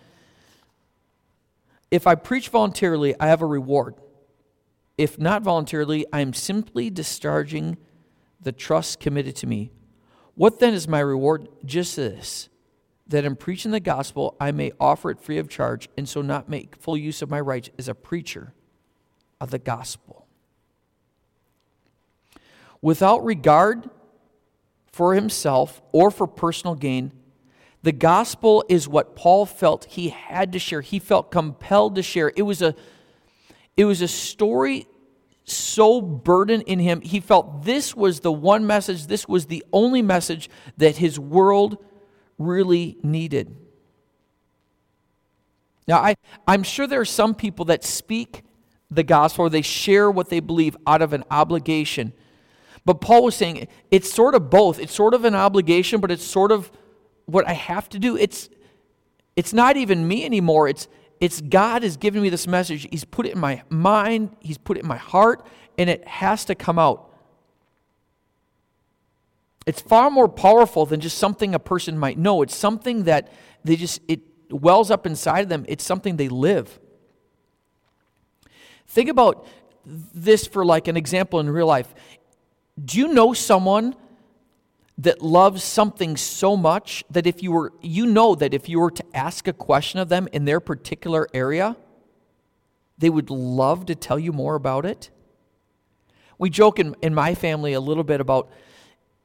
If 1.91 2.07
I 2.07 2.15
preach 2.15 2.49
voluntarily, 2.49 3.13
I 3.19 3.27
have 3.27 3.43
a 3.43 3.45
reward. 3.45 3.95
If 4.97 5.19
not 5.19 5.43
voluntarily, 5.43 6.05
I 6.11 6.21
am 6.21 6.33
simply 6.33 6.89
discharging 6.89 7.77
the 8.41 8.51
trust 8.51 8.99
committed 8.99 9.35
to 9.37 9.47
me. 9.47 9.71
What 10.35 10.59
then 10.59 10.73
is 10.73 10.87
my 10.87 10.99
reward? 10.99 11.47
Just 11.65 11.95
this 11.95 12.49
that 13.07 13.25
in 13.25 13.35
preaching 13.35 13.71
the 13.71 13.79
gospel 13.79 14.35
I 14.39 14.51
may 14.51 14.71
offer 14.79 15.11
it 15.11 15.19
free 15.19 15.37
of 15.37 15.49
charge, 15.49 15.89
and 15.97 16.07
so 16.07 16.21
not 16.21 16.49
make 16.49 16.75
full 16.77 16.97
use 16.97 17.21
of 17.21 17.29
my 17.29 17.39
rights 17.39 17.69
as 17.77 17.87
a 17.87 17.93
preacher 17.93 18.53
of 19.39 19.51
the 19.51 19.59
gospel. 19.59 20.25
Without 22.81 23.23
regard 23.23 23.89
for 24.91 25.15
himself 25.15 25.81
or 25.91 26.09
for 26.09 26.27
personal 26.27 26.75
gain, 26.75 27.11
the 27.81 27.91
gospel 27.91 28.63
is 28.69 28.87
what 28.87 29.15
Paul 29.15 29.45
felt 29.45 29.85
he 29.85 30.09
had 30.09 30.53
to 30.53 30.59
share. 30.59 30.81
He 30.81 30.99
felt 30.99 31.31
compelled 31.31 31.95
to 31.95 32.01
share. 32.01 32.31
It 32.35 32.43
was 32.43 32.61
a, 32.61 32.73
it 33.75 33.85
was 33.85 34.01
a 34.01 34.07
story 34.07 34.87
so 35.45 36.01
burdened 36.01 36.63
in 36.63 36.79
him. 36.79 37.01
He 37.01 37.19
felt 37.19 37.63
this 37.63 37.95
was 37.95 38.21
the 38.21 38.31
one 38.31 38.65
message, 38.65 39.07
this 39.07 39.27
was 39.27 39.47
the 39.47 39.63
only 39.73 40.01
message 40.01 40.49
that 40.77 40.97
his 40.97 41.19
world 41.19 41.77
really 42.37 42.97
needed. 43.03 43.55
Now, 45.87 45.99
I, 45.99 46.15
I'm 46.47 46.63
sure 46.63 46.87
there 46.87 47.01
are 47.01 47.05
some 47.05 47.35
people 47.35 47.65
that 47.65 47.83
speak 47.83 48.43
the 48.89 49.03
gospel 49.03 49.45
or 49.45 49.49
they 49.49 49.61
share 49.61 50.09
what 50.09 50.29
they 50.29 50.39
believe 50.39 50.77
out 50.87 51.01
of 51.01 51.13
an 51.13 51.23
obligation. 51.29 52.13
But 52.85 53.01
Paul 53.01 53.25
was 53.25 53.35
saying 53.35 53.67
it's 53.91 54.11
sort 54.11 54.35
of 54.35 54.49
both. 54.49 54.79
It's 54.79 54.93
sort 54.93 55.13
of 55.13 55.25
an 55.25 55.35
obligation, 55.35 55.99
but 55.99 56.11
it's 56.11 56.23
sort 56.23 56.51
of 56.51 56.71
what 57.25 57.47
I 57.47 57.53
have 57.53 57.89
to 57.89 57.99
do. 57.99 58.15
It's, 58.15 58.49
it's 59.35 59.53
not 59.53 59.77
even 59.77 60.07
me 60.07 60.25
anymore. 60.25 60.67
It's, 60.67 60.87
it's 61.23 61.39
God 61.39 61.83
has 61.83 61.95
given 61.95 62.21
me 62.21 62.27
this 62.27 62.47
message. 62.47 62.85
He's 62.91 63.05
put 63.05 63.25
it 63.25 63.31
in 63.31 63.39
my 63.39 63.63
mind, 63.69 64.35
He's 64.41 64.57
put 64.57 64.75
it 64.75 64.81
in 64.81 64.87
my 64.89 64.97
heart, 64.97 65.47
and 65.77 65.89
it 65.89 66.05
has 66.05 66.43
to 66.45 66.53
come 66.53 66.77
out. 66.77 67.09
It's 69.65 69.79
far 69.79 70.11
more 70.11 70.27
powerful 70.27 70.85
than 70.85 70.99
just 70.99 71.17
something 71.17 71.55
a 71.55 71.59
person 71.59 71.97
might 71.97 72.17
know. 72.17 72.41
It's 72.41 72.57
something 72.57 73.05
that 73.05 73.31
they 73.63 73.77
just, 73.77 74.01
it 74.09 74.19
wells 74.49 74.91
up 74.91 75.05
inside 75.05 75.43
of 75.43 75.47
them. 75.47 75.63
It's 75.69 75.85
something 75.85 76.17
they 76.17 76.27
live. 76.27 76.77
Think 78.85 79.07
about 79.07 79.47
this 79.85 80.45
for 80.45 80.65
like 80.65 80.89
an 80.89 80.97
example 80.97 81.39
in 81.39 81.49
real 81.49 81.67
life. 81.67 81.95
Do 82.83 82.99
you 82.99 83.07
know 83.07 83.31
someone 83.31 83.95
that 84.97 85.21
loves 85.21 85.63
something 85.63 86.15
so 86.17 86.55
much 86.55 87.03
that 87.09 87.25
if 87.25 87.41
you 87.41 87.51
were, 87.51 87.73
you 87.81 88.05
know 88.05 88.35
that 88.35 88.53
if 88.53 88.69
you 88.69 88.79
were 88.79 88.91
to 88.91 89.03
ask 89.13 89.47
a 89.47 89.53
question 89.53 89.99
of 89.99 90.09
them 90.09 90.27
in 90.31 90.45
their 90.45 90.59
particular 90.59 91.27
area, 91.33 91.75
they 92.97 93.09
would 93.09 93.29
love 93.29 93.87
to 93.87 93.95
tell 93.95 94.19
you 94.19 94.31
more 94.31 94.55
about 94.55 94.85
it? 94.85 95.09
We 96.37 96.49
joke 96.49 96.79
in, 96.79 96.95
in 97.01 97.13
my 97.13 97.35
family 97.35 97.73
a 97.73 97.79
little 97.79 98.03
bit 98.03 98.21
about 98.21 98.49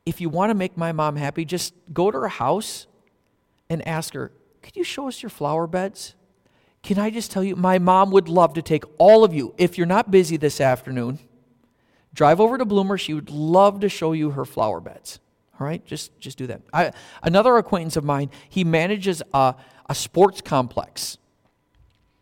if 0.06 0.20
you 0.20 0.30
want 0.30 0.50
to 0.50 0.54
make 0.54 0.76
my 0.76 0.92
mom 0.92 1.16
happy, 1.16 1.44
just 1.44 1.74
go 1.92 2.10
to 2.10 2.18
her 2.18 2.28
house 2.28 2.86
and 3.68 3.86
ask 3.86 4.14
her, 4.14 4.32
Could 4.62 4.76
you 4.76 4.84
show 4.84 5.08
us 5.08 5.22
your 5.22 5.30
flower 5.30 5.66
beds? 5.66 6.14
Can 6.82 6.98
I 6.98 7.10
just 7.10 7.30
tell 7.30 7.44
you, 7.44 7.56
my 7.56 7.78
mom 7.78 8.10
would 8.12 8.28
love 8.28 8.54
to 8.54 8.62
take 8.62 8.84
all 8.98 9.24
of 9.24 9.34
you, 9.34 9.54
if 9.58 9.76
you're 9.76 9.86
not 9.86 10.10
busy 10.10 10.36
this 10.36 10.60
afternoon, 10.60 11.18
drive 12.14 12.40
over 12.40 12.56
to 12.56 12.64
Bloomer. 12.64 12.96
She 12.96 13.12
would 13.12 13.30
love 13.30 13.80
to 13.80 13.88
show 13.88 14.12
you 14.12 14.30
her 14.30 14.44
flower 14.44 14.80
beds. 14.80 15.18
All 15.60 15.66
right, 15.66 15.84
just, 15.84 16.18
just 16.20 16.38
do 16.38 16.46
that. 16.46 16.62
I, 16.72 16.92
another 17.22 17.56
acquaintance 17.56 17.96
of 17.96 18.04
mine, 18.04 18.30
he 18.48 18.64
manages 18.64 19.22
a, 19.34 19.54
a 19.88 19.94
sports 19.94 20.40
complex. 20.40 21.18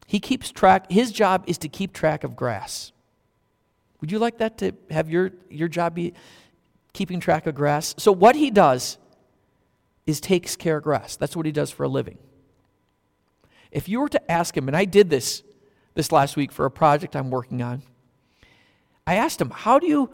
He 0.07 0.21
keeps 0.21 0.51
track, 0.51 0.91
his 0.91 1.13
job 1.13 1.45
is 1.47 1.59
to 1.59 1.69
keep 1.69 1.93
track 1.93 2.25
of 2.25 2.37
grass. 2.37 2.93
Would 4.01 4.13
you 4.13 4.19
like 4.19 4.39
that 4.39 4.59
to 4.59 4.73
have 4.91 5.11
your, 5.11 5.33
your 5.51 5.69
job 5.69 5.95
be 5.95 6.15
keeping 6.97 7.21
track 7.21 7.47
of 7.47 7.55
grass. 7.55 7.95
So, 7.99 8.11
what 8.11 8.35
he 8.35 8.51
does 8.51 8.99
is 10.07 10.19
takes 10.19 10.57
care 10.57 10.79
of 10.79 10.83
grass. 10.83 11.15
That's 11.17 11.37
what 11.37 11.47
he 11.47 11.53
does 11.53 11.71
for 11.71 11.85
a 11.85 11.89
living. 11.89 12.19
If 13.71 13.89
you 13.89 14.01
were 14.01 14.09
to 14.09 14.33
ask 14.33 14.57
him, 14.57 14.67
and 14.67 14.77
I 14.77 14.87
did 14.87 15.11
this 15.11 15.43
this 15.95 16.11
last 16.11 16.37
week 16.37 16.51
for 16.51 16.65
a 16.65 16.71
project 16.71 17.15
I'm 17.15 17.31
working 17.31 17.63
on, 17.63 17.83
I 19.07 19.17
asked 19.17 19.41
him, 19.41 19.51
How 19.51 19.79
do 19.79 19.87
you 19.87 20.11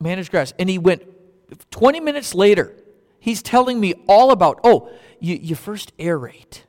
manage 0.00 0.30
grass? 0.30 0.54
And 0.58 0.70
he 0.70 0.78
went 0.78 1.02
20 1.70 2.00
minutes 2.00 2.34
later, 2.34 2.74
he's 3.18 3.42
telling 3.42 3.80
me 3.80 3.94
all 4.08 4.30
about, 4.30 4.60
oh, 4.64 4.90
you, 5.20 5.36
you 5.36 5.54
first 5.54 5.96
aerate. 5.98 6.62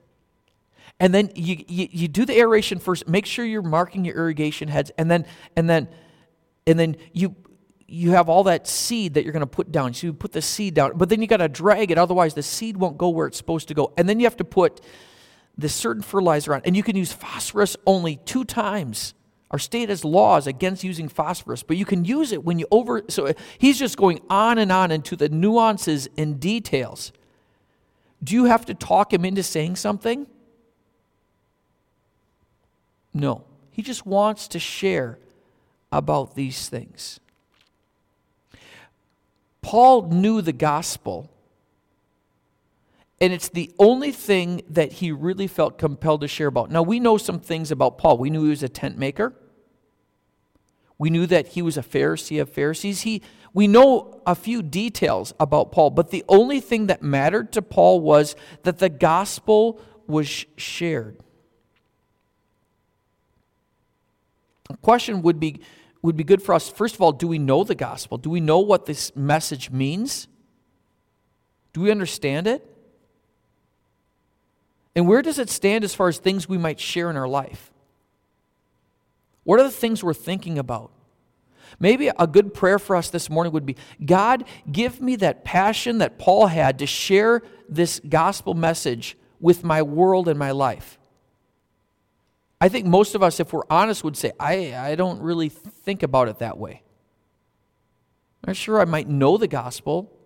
And 0.99 1.13
then 1.13 1.31
you, 1.35 1.63
you, 1.67 1.87
you 1.91 2.07
do 2.07 2.25
the 2.25 2.37
aeration 2.37 2.79
first, 2.79 3.07
make 3.07 3.25
sure 3.25 3.45
you're 3.45 3.61
marking 3.61 4.03
your 4.03 4.15
irrigation 4.15 4.67
heads, 4.67 4.91
and 4.97 5.11
then 5.11 5.25
and 5.55 5.69
then 5.69 5.87
and 6.65 6.79
then 6.79 6.97
you 7.13 7.35
you 7.87 8.11
have 8.11 8.29
all 8.29 8.43
that 8.43 8.67
seed 8.67 9.13
that 9.13 9.23
you're 9.23 9.31
going 9.31 9.41
to 9.41 9.47
put 9.47 9.71
down. 9.71 9.93
So 9.93 10.07
you 10.07 10.13
put 10.13 10.31
the 10.31 10.41
seed 10.41 10.73
down, 10.73 10.97
but 10.97 11.09
then 11.09 11.21
you 11.21 11.27
got 11.27 11.37
to 11.37 11.47
drag 11.47 11.91
it, 11.91 11.97
otherwise 11.97 12.33
the 12.33 12.43
seed 12.43 12.77
won't 12.77 12.97
go 12.97 13.09
where 13.09 13.27
it's 13.27 13.37
supposed 13.37 13.67
to 13.67 13.73
go. 13.73 13.93
And 13.95 14.09
then 14.09 14.19
you 14.19 14.25
have 14.25 14.37
to 14.37 14.43
put 14.43 14.81
this 15.57 15.73
certain 15.73 16.01
fertilizer 16.01 16.53
on, 16.53 16.61
and 16.65 16.75
you 16.75 16.83
can 16.83 16.95
use 16.95 17.13
phosphorus 17.13 17.77
only 17.85 18.17
two 18.25 18.43
times. 18.43 19.13
Our 19.51 19.59
state 19.59 19.89
has 19.89 20.03
laws 20.03 20.45
against 20.45 20.83
using 20.83 21.07
phosphorus, 21.07 21.63
but 21.63 21.77
you 21.77 21.85
can 21.85 22.03
use 22.03 22.31
it 22.31 22.43
when 22.43 22.59
you 22.59 22.67
over. 22.69 23.03
So 23.07 23.33
he's 23.57 23.79
just 23.79 23.97
going 23.97 24.21
on 24.29 24.57
and 24.57 24.71
on 24.71 24.91
into 24.91 25.15
the 25.15 25.29
nuances 25.29 26.09
and 26.17 26.39
details. 26.39 27.13
Do 28.23 28.35
you 28.35 28.45
have 28.45 28.65
to 28.65 28.73
talk 28.73 29.13
him 29.13 29.23
into 29.23 29.43
saying 29.43 29.77
something? 29.77 30.27
No. 33.13 33.45
He 33.71 33.81
just 33.81 34.05
wants 34.05 34.47
to 34.49 34.59
share 34.59 35.17
about 35.91 36.35
these 36.35 36.67
things. 36.67 37.19
Paul 39.61 40.09
knew 40.09 40.41
the 40.41 40.53
gospel, 40.53 41.29
and 43.19 43.33
it's 43.33 43.49
the 43.49 43.71
only 43.79 44.11
thing 44.11 44.61
that 44.69 44.93
he 44.93 45.11
really 45.11 45.47
felt 45.47 45.77
compelled 45.77 46.21
to 46.21 46.27
share 46.27 46.47
about. 46.47 46.69
Now, 46.69 46.83
we 46.83 46.99
know 46.99 47.17
some 47.17 47.39
things 47.39 47.71
about 47.71 47.97
Paul. 47.97 48.17
We 48.17 48.29
knew 48.29 48.43
he 48.43 48.49
was 48.49 48.63
a 48.63 48.69
tent 48.69 48.97
maker. 48.97 49.33
We 50.99 51.09
knew 51.09 51.25
that 51.27 51.49
he 51.49 51.61
was 51.61 51.77
a 51.77 51.81
Pharisee 51.81 52.39
of 52.41 52.49
Pharisees. 52.49 53.01
He, 53.01 53.21
we 53.53 53.67
know 53.67 54.21
a 54.25 54.35
few 54.35 54.61
details 54.61 55.33
about 55.39 55.71
Paul, 55.71 55.91
but 55.91 56.11
the 56.11 56.23
only 56.27 56.59
thing 56.59 56.87
that 56.87 57.01
mattered 57.01 57.51
to 57.53 57.61
Paul 57.61 58.01
was 58.01 58.35
that 58.63 58.79
the 58.79 58.89
gospel 58.89 59.79
was 60.05 60.45
shared. 60.55 61.17
A 64.69 64.77
question 64.77 65.21
would 65.23 65.39
be, 65.39 65.61
would 66.01 66.17
be 66.17 66.23
good 66.23 66.41
for 66.41 66.53
us. 66.53 66.69
First 66.69 66.95
of 66.95 67.01
all, 67.01 67.11
do 67.11 67.27
we 67.27 67.39
know 67.39 67.63
the 67.63 67.75
gospel? 67.75 68.17
Do 68.17 68.29
we 68.29 68.41
know 68.41 68.59
what 68.59 68.85
this 68.85 69.15
message 69.15 69.71
means? 69.71 70.27
Do 71.73 71.81
we 71.81 71.89
understand 71.89 72.47
it? 72.47 72.76
And 74.97 75.07
where 75.07 75.21
does 75.21 75.37
it 75.37 75.51
stand 75.51 75.83
as 75.83 75.93
far 75.93 76.07
as 76.07 76.17
things 76.17 76.49
we 76.49 76.57
might 76.57 76.79
share 76.79 77.11
in 77.11 77.17
our 77.17 77.27
life? 77.27 77.71
What 79.43 79.59
are 79.59 79.63
the 79.63 79.69
things 79.69 80.03
we're 80.03 80.15
thinking 80.15 80.57
about? 80.57 80.91
Maybe 81.79 82.07
a 82.07 82.25
good 82.25 82.51
prayer 82.51 82.79
for 82.79 82.95
us 82.95 83.11
this 83.11 83.29
morning 83.29 83.53
would 83.53 83.65
be 83.65 83.77
God, 84.03 84.45
give 84.71 84.99
me 84.99 85.15
that 85.17 85.45
passion 85.45 85.99
that 85.99 86.17
Paul 86.17 86.47
had 86.47 86.79
to 86.79 86.87
share 86.87 87.43
this 87.69 88.01
gospel 88.09 88.55
message 88.55 89.15
with 89.39 89.63
my 89.63 89.83
world 89.83 90.27
and 90.27 90.39
my 90.39 90.49
life. 90.49 90.97
I 92.59 92.67
think 92.67 92.87
most 92.87 93.13
of 93.13 93.21
us, 93.21 93.39
if 93.39 93.53
we're 93.53 93.61
honest, 93.69 94.03
would 94.03 94.17
say, 94.17 94.31
I, 94.39 94.75
I 94.75 94.95
don't 94.95 95.21
really 95.21 95.49
think 95.49 96.01
about 96.01 96.27
it 96.27 96.39
that 96.39 96.57
way. 96.57 96.81
I'm 98.47 98.55
sure 98.55 98.81
I 98.81 98.85
might 98.85 99.07
know 99.07 99.37
the 99.37 99.47
gospel. 99.47 100.16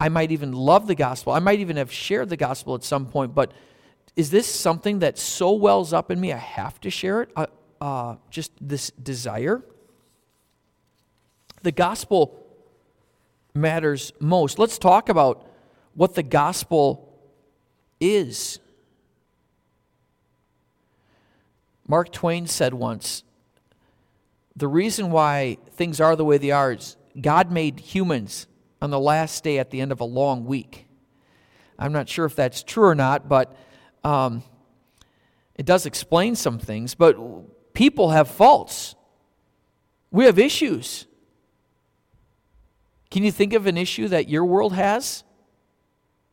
I 0.00 0.08
might 0.08 0.30
even 0.30 0.52
love 0.52 0.86
the 0.86 0.94
gospel. 0.94 1.32
I 1.32 1.40
might 1.40 1.60
even 1.60 1.76
have 1.76 1.92
shared 1.92 2.28
the 2.28 2.36
gospel 2.36 2.74
at 2.74 2.84
some 2.84 3.06
point, 3.06 3.34
but 3.34 3.52
is 4.14 4.30
this 4.30 4.46
something 4.46 5.00
that 5.00 5.18
so 5.18 5.52
wells 5.52 5.92
up 5.92 6.10
in 6.10 6.20
me 6.20 6.32
I 6.32 6.38
have 6.38 6.80
to 6.80 6.90
share 6.90 7.22
it? 7.22 7.30
Uh, 7.36 7.46
uh, 7.80 8.16
just 8.30 8.52
this 8.60 8.90
desire? 8.90 9.62
The 11.62 11.72
gospel 11.72 12.44
matters 13.54 14.12
most. 14.20 14.58
Let's 14.58 14.78
talk 14.78 15.08
about 15.08 15.46
what 15.94 16.14
the 16.14 16.22
gospel 16.22 17.20
is. 18.00 18.60
Mark 21.86 22.12
Twain 22.12 22.46
said 22.46 22.74
once 22.74 23.24
the 24.54 24.68
reason 24.68 25.12
why 25.12 25.56
things 25.70 26.00
are 26.00 26.16
the 26.16 26.24
way 26.24 26.36
they 26.36 26.50
are 26.50 26.72
is 26.72 26.96
God 27.20 27.52
made 27.52 27.78
humans 27.78 28.47
on 28.80 28.90
the 28.90 29.00
last 29.00 29.44
day 29.44 29.58
at 29.58 29.70
the 29.70 29.80
end 29.80 29.92
of 29.92 30.00
a 30.00 30.04
long 30.04 30.44
week. 30.44 30.86
I'm 31.78 31.92
not 31.92 32.08
sure 32.08 32.24
if 32.24 32.34
that's 32.34 32.62
true 32.62 32.84
or 32.84 32.94
not, 32.94 33.28
but 33.28 33.56
um, 34.04 34.42
it 35.54 35.66
does 35.66 35.86
explain 35.86 36.34
some 36.34 36.58
things. 36.58 36.94
But 36.94 37.16
people 37.72 38.10
have 38.10 38.28
faults, 38.28 38.94
we 40.10 40.24
have 40.24 40.38
issues. 40.38 41.06
Can 43.10 43.24
you 43.24 43.32
think 43.32 43.54
of 43.54 43.66
an 43.66 43.78
issue 43.78 44.08
that 44.08 44.28
your 44.28 44.44
world 44.44 44.74
has? 44.74 45.24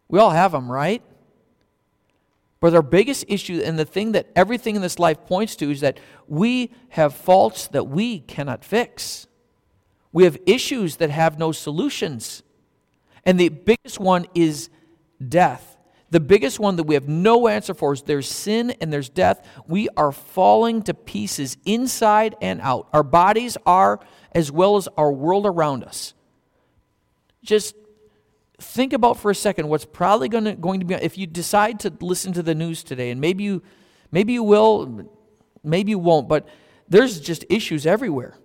We 0.10 0.20
all 0.20 0.32
have 0.32 0.52
them, 0.52 0.70
right? 0.70 1.02
But 2.60 2.74
our 2.74 2.82
biggest 2.82 3.25
issue, 3.28 3.62
and 3.64 3.78
the 3.78 3.86
thing 3.86 4.14
that 4.14 4.28
everything 4.36 4.75
in 4.75 4.82
this 4.82 5.00
life 5.00 5.25
points 5.25 5.56
to, 5.58 5.72
is 5.72 5.82
that 5.82 6.00
we 6.28 6.72
have 6.90 7.14
faults 7.14 7.68
that 7.68 7.86
we 7.86 8.20
cannot 8.20 8.66
fix. 8.66 9.28
We 10.15 10.24
have 10.24 10.38
issues 10.45 10.95
that 10.95 11.10
have 11.10 11.38
no 11.38 11.51
solutions. 11.51 12.41
And 13.25 13.38
the 13.38 13.50
biggest 13.50 14.00
one 14.00 14.27
is 14.34 14.69
death. 15.27 15.75
The 16.10 16.22
biggest 16.22 16.57
one 16.57 16.77
that 16.77 16.84
we 16.84 16.93
have 16.93 17.10
no 17.10 17.50
answer 17.50 17.74
for 17.74 17.91
is 17.91 18.03
there's 18.03 18.29
sin 18.29 18.72
and 18.79 18.93
there's 18.93 19.10
death. 19.10 19.45
We 19.67 19.89
are 19.98 20.13
falling 20.13 20.84
to 20.84 20.93
pieces 20.93 21.57
inside 21.65 22.34
and 22.41 22.62
out. 22.62 22.88
Our 22.93 23.03
bodies 23.03 23.57
are, 23.65 24.00
as 24.31 24.53
well 24.53 24.77
as 24.77 24.88
our 24.95 25.12
world 25.12 25.45
around 25.45 25.84
us. 25.84 26.13
Just 27.43 27.75
think 28.57 28.93
about 28.93 29.17
for 29.17 29.31
a 29.31 29.36
second 29.36 29.67
what's 29.67 29.84
probably 29.84 30.29
going 30.29 30.45
to, 30.45 30.55
going 30.55 30.79
to 30.79 30.86
be 30.86 30.95
if 30.95 31.17
you 31.17 31.27
decide 31.27 31.81
to 31.81 31.93
listen 32.00 32.31
to 32.31 32.41
the 32.41 32.55
news 32.55 32.86
today 32.86 33.12
and 33.12 33.19
maybe 33.19 33.43
you 33.43 33.62
maybe 34.13 34.31
you 34.31 34.43
will 34.43 35.12
maybe 35.62 35.89
you 35.89 36.00
won't 36.00 36.29
but 36.29 36.48
there's 36.88 37.19
just 37.19 37.43
issues 37.50 37.86
everywhere 37.86 38.38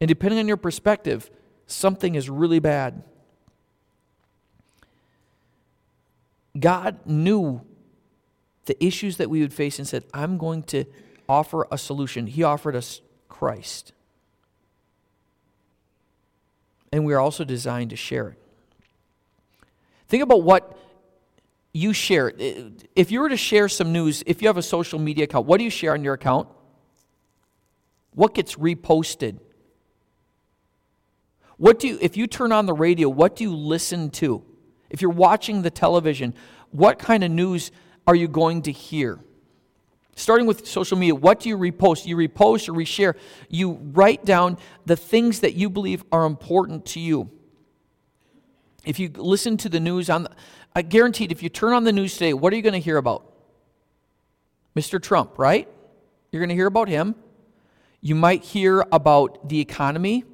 and 0.00 0.08
depending 0.08 0.38
on 0.38 0.48
your 0.48 0.56
perspective 0.56 1.30
something 1.66 2.14
is 2.14 2.28
really 2.28 2.58
bad 2.58 3.02
god 6.58 6.98
knew 7.06 7.60
the 8.66 8.84
issues 8.84 9.16
that 9.16 9.30
we 9.30 9.40
would 9.40 9.52
face 9.52 9.78
and 9.78 9.86
said 9.86 10.04
i'm 10.12 10.36
going 10.38 10.62
to 10.62 10.84
offer 11.28 11.66
a 11.70 11.78
solution 11.78 12.26
he 12.26 12.42
offered 12.42 12.74
us 12.74 13.00
christ 13.28 13.92
and 16.92 17.04
we 17.04 17.14
are 17.14 17.20
also 17.20 17.44
designed 17.44 17.90
to 17.90 17.96
share 17.96 18.28
it 18.30 18.40
Think 20.10 20.24
about 20.24 20.42
what 20.42 20.76
you 21.72 21.92
share. 21.92 22.32
If 22.96 23.12
you 23.12 23.20
were 23.20 23.28
to 23.28 23.36
share 23.36 23.68
some 23.68 23.92
news, 23.92 24.24
if 24.26 24.42
you 24.42 24.48
have 24.48 24.56
a 24.56 24.62
social 24.62 24.98
media 24.98 25.24
account, 25.24 25.46
what 25.46 25.58
do 25.58 25.64
you 25.64 25.70
share 25.70 25.92
on 25.92 26.02
your 26.02 26.14
account? 26.14 26.48
What 28.12 28.34
gets 28.34 28.56
reposted? 28.56 29.38
What 31.60 31.78
do 31.78 31.88
you, 31.88 31.98
if 32.00 32.16
you 32.16 32.26
turn 32.26 32.52
on 32.52 32.64
the 32.64 32.72
radio, 32.72 33.10
what 33.10 33.36
do 33.36 33.44
you 33.44 33.54
listen 33.54 34.08
to? 34.12 34.42
If 34.88 35.02
you're 35.02 35.10
watching 35.10 35.60
the 35.60 35.70
television, 35.70 36.32
what 36.70 36.98
kind 36.98 37.22
of 37.22 37.30
news 37.30 37.70
are 38.06 38.14
you 38.14 38.28
going 38.28 38.62
to 38.62 38.72
hear? 38.72 39.18
Starting 40.16 40.46
with 40.46 40.66
social 40.66 40.96
media, 40.96 41.14
what 41.14 41.38
do 41.38 41.50
you 41.50 41.58
repost? 41.58 42.06
You 42.06 42.16
repost 42.16 42.66
or 42.66 42.72
reshare. 42.72 43.14
You 43.50 43.72
write 43.92 44.24
down 44.24 44.56
the 44.86 44.96
things 44.96 45.40
that 45.40 45.52
you 45.52 45.68
believe 45.68 46.02
are 46.10 46.24
important 46.24 46.86
to 46.86 47.00
you. 47.00 47.30
If 48.86 48.98
you 48.98 49.10
listen 49.14 49.58
to 49.58 49.68
the 49.68 49.80
news 49.80 50.08
on, 50.08 50.22
the, 50.22 50.30
I 50.74 50.80
guaranteed 50.80 51.30
if 51.30 51.42
you 51.42 51.50
turn 51.50 51.74
on 51.74 51.84
the 51.84 51.92
news 51.92 52.14
today, 52.14 52.32
what 52.32 52.54
are 52.54 52.56
you 52.56 52.62
going 52.62 52.72
to 52.72 52.80
hear 52.80 52.96
about? 52.96 53.30
Mr. 54.74 54.98
Trump, 54.98 55.38
right? 55.38 55.68
You're 56.32 56.40
going 56.40 56.48
to 56.48 56.54
hear 56.54 56.68
about 56.68 56.88
him. 56.88 57.16
You 58.00 58.14
might 58.14 58.44
hear 58.44 58.82
about 58.90 59.46
the 59.50 59.60
economy. 59.60 60.24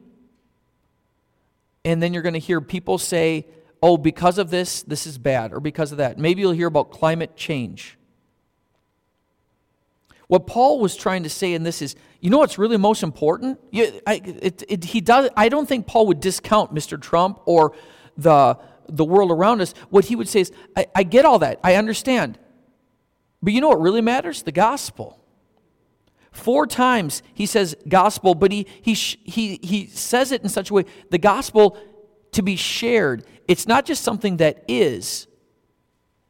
And 1.87 2.03
then 2.03 2.13
you're 2.13 2.25
going 2.25 2.33
to 2.33 2.41
hear 2.41 2.61
people 2.61 2.99
say, 2.99 3.47
oh, 3.81 3.97
because 3.97 4.39
of 4.39 4.51
this, 4.51 4.83
this 4.83 5.07
is 5.07 5.19
bad, 5.19 5.53
or 5.53 5.61
because 5.61 5.93
of 5.93 5.99
that. 5.99 6.19
Maybe 6.19 6.41
you'll 6.41 6.51
hear 6.51 6.67
about 6.67 6.91
climate 6.91 7.37
change. 7.37 7.97
What 10.27 10.49
Paul 10.49 10.81
was 10.81 10.97
trying 10.97 11.23
to 11.23 11.31
say 11.31 11.55
in 11.55 11.63
this 11.63 11.81
is, 11.81 11.95
you 12.21 12.29
know 12.29 12.39
what's 12.39 12.59
really 12.59 12.77
most 12.77 13.05
important? 13.05 13.61
You, 13.71 14.01
I, 14.05 14.21
it, 14.25 14.65
it, 14.69 14.85
he 14.85 15.01
does, 15.01 15.31
I 15.37 15.49
don't 15.49 15.69
think 15.69 15.87
Paul 15.87 16.09
would 16.09 16.19
discount 16.19 16.75
Mr. 16.75 17.01
Trump 17.01 17.41
or 17.45 17.77
the, 18.17 18.59
the 18.89 19.05
world 19.05 19.31
around 19.31 19.61
us, 19.61 19.73
what 19.89 20.07
he 20.07 20.17
would 20.17 20.29
say 20.29 20.41
is, 20.41 20.53
I, 20.77 20.87
I 20.93 21.03
get 21.05 21.25
all 21.25 21.39
that. 21.39 21.61
I 21.63 21.77
understand. 21.77 22.37
But 23.41 23.53
you 23.53 23.61
know 23.61 23.69
what 23.69 23.81
really 23.81 24.01
matters? 24.01 24.43
The 24.43 24.51
gospel. 24.51 25.21
Four 26.37 26.67
times 26.67 27.23
he 27.33 27.47
says 27.47 27.75
gospel, 27.89 28.35
but 28.35 28.53
he, 28.53 28.67
he, 28.83 28.93
he, 28.93 29.59
he 29.63 29.87
says 29.87 30.33
it 30.33 30.43
in 30.43 30.51
such 30.51 30.69
a 30.71 30.75
way 30.75 30.85
the 31.09 31.17
gospel 31.17 31.79
to 32.33 32.43
be 32.43 32.57
shared. 32.57 33.25
It's 33.49 33.67
not 33.67 33.87
just 33.87 34.05
something 34.05 34.37
that 34.37 34.63
is, 34.69 35.29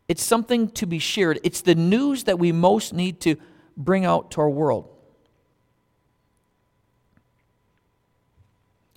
it's 0.07 0.23
something 0.23 0.71
to 0.71 0.87
be 0.87 1.01
shared. 1.01 1.41
It's 1.43 1.61
the 1.61 1.75
news 1.75 2.25
that 2.25 2.39
we 2.39 2.53
most 2.53 2.95
need 2.95 3.21
to 3.23 3.35
bring 3.77 4.05
out 4.05 4.31
to 4.31 4.41
our 4.43 4.49
world. 4.49 4.89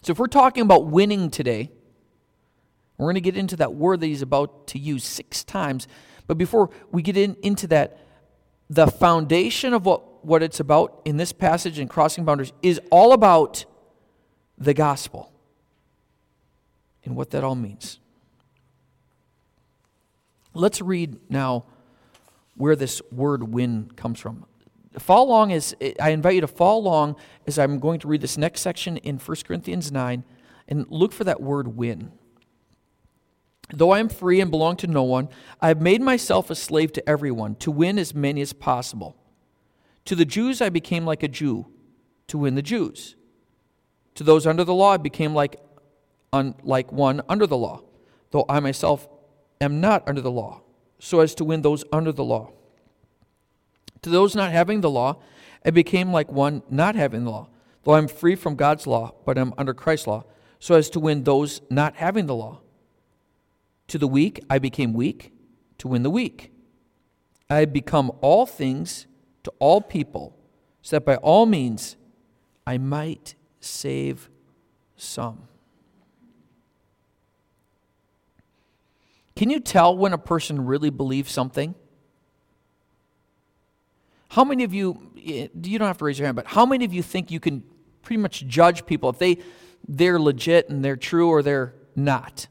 So, 0.04 0.12
if 0.12 0.20
we're 0.20 0.28
talking 0.28 0.62
about 0.62 0.86
winning 0.86 1.32
today, 1.32 1.72
we're 3.00 3.06
going 3.06 3.16
to 3.16 3.22
get 3.22 3.36
into 3.36 3.56
that 3.58 3.74
word 3.74 4.00
that 4.02 4.06
he's 4.06 4.22
about 4.22 4.68
to 4.68 4.78
use 4.78 5.04
six 5.04 5.44
times. 5.44 5.88
But 6.28 6.38
before 6.38 6.70
we 6.92 7.02
get 7.02 7.18
in, 7.18 7.36
into 7.42 7.66
that, 7.68 7.98
the 8.70 8.86
foundation 8.86 9.74
of 9.74 9.88
what, 9.88 10.04
what 10.24 10.44
it's 10.44 10.60
about 10.60 11.02
in 11.06 11.18
this 11.18 11.32
passage 11.32 11.80
in 11.80 11.88
Crossing 11.88 12.26
Boundaries 12.26 12.54
is 12.62 12.80
all 12.92 13.14
about 13.14 13.66
the 14.58 14.74
gospel 14.74 15.32
and 17.04 17.16
what 17.16 17.32
that 17.32 17.44
all 17.44 17.56
means. 17.56 18.00
Let's 20.54 20.82
read 20.82 21.20
now 21.30 21.66
where 22.56 22.76
this 22.76 23.02
word 23.12 23.44
win 23.44 23.92
comes 23.96 24.20
from. 24.20 24.46
Follow 24.98 25.30
along 25.30 25.54
as 25.54 25.76
I 26.00 26.10
invite 26.10 26.36
you 26.36 26.42
to 26.42 26.48
follow 26.48 26.82
along 26.82 27.16
as 27.48 27.58
I'm 27.60 27.80
going 27.80 28.00
to 28.02 28.08
read 28.08 28.22
this 28.22 28.38
next 28.38 28.62
section 28.62 28.98
in 28.98 29.18
1 29.18 29.38
Corinthians 29.46 29.92
9 29.92 30.24
and 30.68 30.86
look 30.90 31.14
for 31.14 31.24
that 31.24 31.42
word 31.42 31.70
win. 31.78 32.12
Though 33.72 33.92
I 33.92 34.00
am 34.00 34.10
free 34.10 34.42
and 34.42 34.50
belong 34.50 34.78
to 34.78 34.88
no 34.88 35.04
one, 35.04 35.30
I 35.62 35.68
have 35.68 35.80
made 35.80 36.02
myself 36.02 36.50
a 36.50 36.56
slave 36.56 36.92
to 36.94 37.08
everyone 37.08 37.56
to 37.56 37.72
win 37.72 38.00
as 38.00 38.16
many 38.16 38.42
as 38.42 38.52
possible. 38.52 39.16
To 40.10 40.16
the 40.16 40.26
Jews 40.26 40.60
I 40.60 40.70
became 40.70 41.06
like 41.06 41.22
a 41.22 41.28
Jew 41.28 41.68
to 42.30 42.40
win 42.40 42.56
the 42.56 42.64
Jews. 42.64 43.16
To 44.16 44.24
those 44.24 44.48
under 44.48 44.64
the 44.64 44.74
law 44.74 44.94
I 44.94 44.98
became 44.98 45.36
like, 45.36 45.62
un, 46.34 46.56
like 46.64 46.92
one 46.92 47.22
under 47.30 47.46
the 47.46 47.56
law, 47.56 47.84
though 48.32 48.44
I 48.50 48.60
myself 48.60 49.08
am 49.62 49.80
not 49.80 50.10
under 50.10 50.22
the 50.22 50.32
law, 50.32 50.64
so 50.98 51.20
as 51.20 51.36
to 51.36 51.46
win 51.46 51.62
those 51.62 51.84
under 51.94 52.12
the 52.12 52.24
law. 52.24 52.50
To 54.02 54.10
those 54.10 54.36
not 54.36 54.52
having 54.52 54.82
the 54.82 54.90
law, 54.90 55.22
I 55.64 55.70
became 55.70 56.12
like 56.12 56.32
one 56.32 56.64
not 56.72 56.96
having 56.96 57.26
the 57.26 57.30
law, 57.30 57.50
though 57.84 57.92
I 57.92 58.00
am 58.00 58.08
free 58.08 58.34
from 58.34 58.56
God's 58.56 58.88
law, 58.88 59.14
but 59.28 59.38
I 59.38 59.42
am 59.42 59.54
under 59.60 59.76
Christ's 59.76 60.08
law, 60.08 60.24
so 60.58 60.74
as 60.74 60.90
to 60.90 61.00
win 61.00 61.24
those 61.24 61.62
not 61.70 61.98
having 61.98 62.26
the 62.26 62.34
law. 62.34 62.62
To 63.90 64.00
the 64.00 64.08
weak, 64.08 64.44
I 64.50 64.58
became 64.58 64.92
weak 64.92 65.34
to 65.78 65.88
win 65.88 66.02
the 66.02 66.10
weak. 66.10 66.52
I 67.48 67.58
have 67.58 67.72
become 67.72 68.12
all 68.22 68.48
things 68.48 69.06
to 69.44 69.52
all 69.60 69.82
people 69.82 70.36
so 70.82 70.96
that 70.96 71.06
by 71.06 71.16
all 71.18 71.46
means 71.46 71.96
I 72.66 72.78
might 72.78 73.36
save 73.60 74.30
some. 74.96 75.48
Can 79.36 79.50
you 79.50 79.60
tell 79.60 79.98
when 79.98 80.12
a 80.14 80.18
person 80.18 80.66
really 80.66 80.90
believes 80.90 81.32
something? 81.32 81.74
How 84.30 84.44
many 84.44 84.64
of 84.64 84.74
you, 84.74 85.12
you 85.16 85.80
don't 85.80 85.88
have 85.88 85.98
to 86.00 86.06
raise 86.06 86.20
your 86.20 86.26
hand, 86.26 86.36
but 86.36 86.46
how 86.46 86.66
many 86.66 86.86
of 86.86 86.94
you 86.94 87.02
think 87.02 87.32
you 87.32 87.40
can 87.40 87.64
pretty 88.02 88.22
much 88.22 88.46
judge 88.48 88.86
people 88.86 89.10
if 89.10 89.18
they, 89.18 89.38
they're 89.88 90.20
legit 90.20 90.70
and 90.70 90.84
they're 90.84 90.98
true 90.98 91.30
or 91.30 91.42
they're 91.42 91.74
not? 91.96 92.48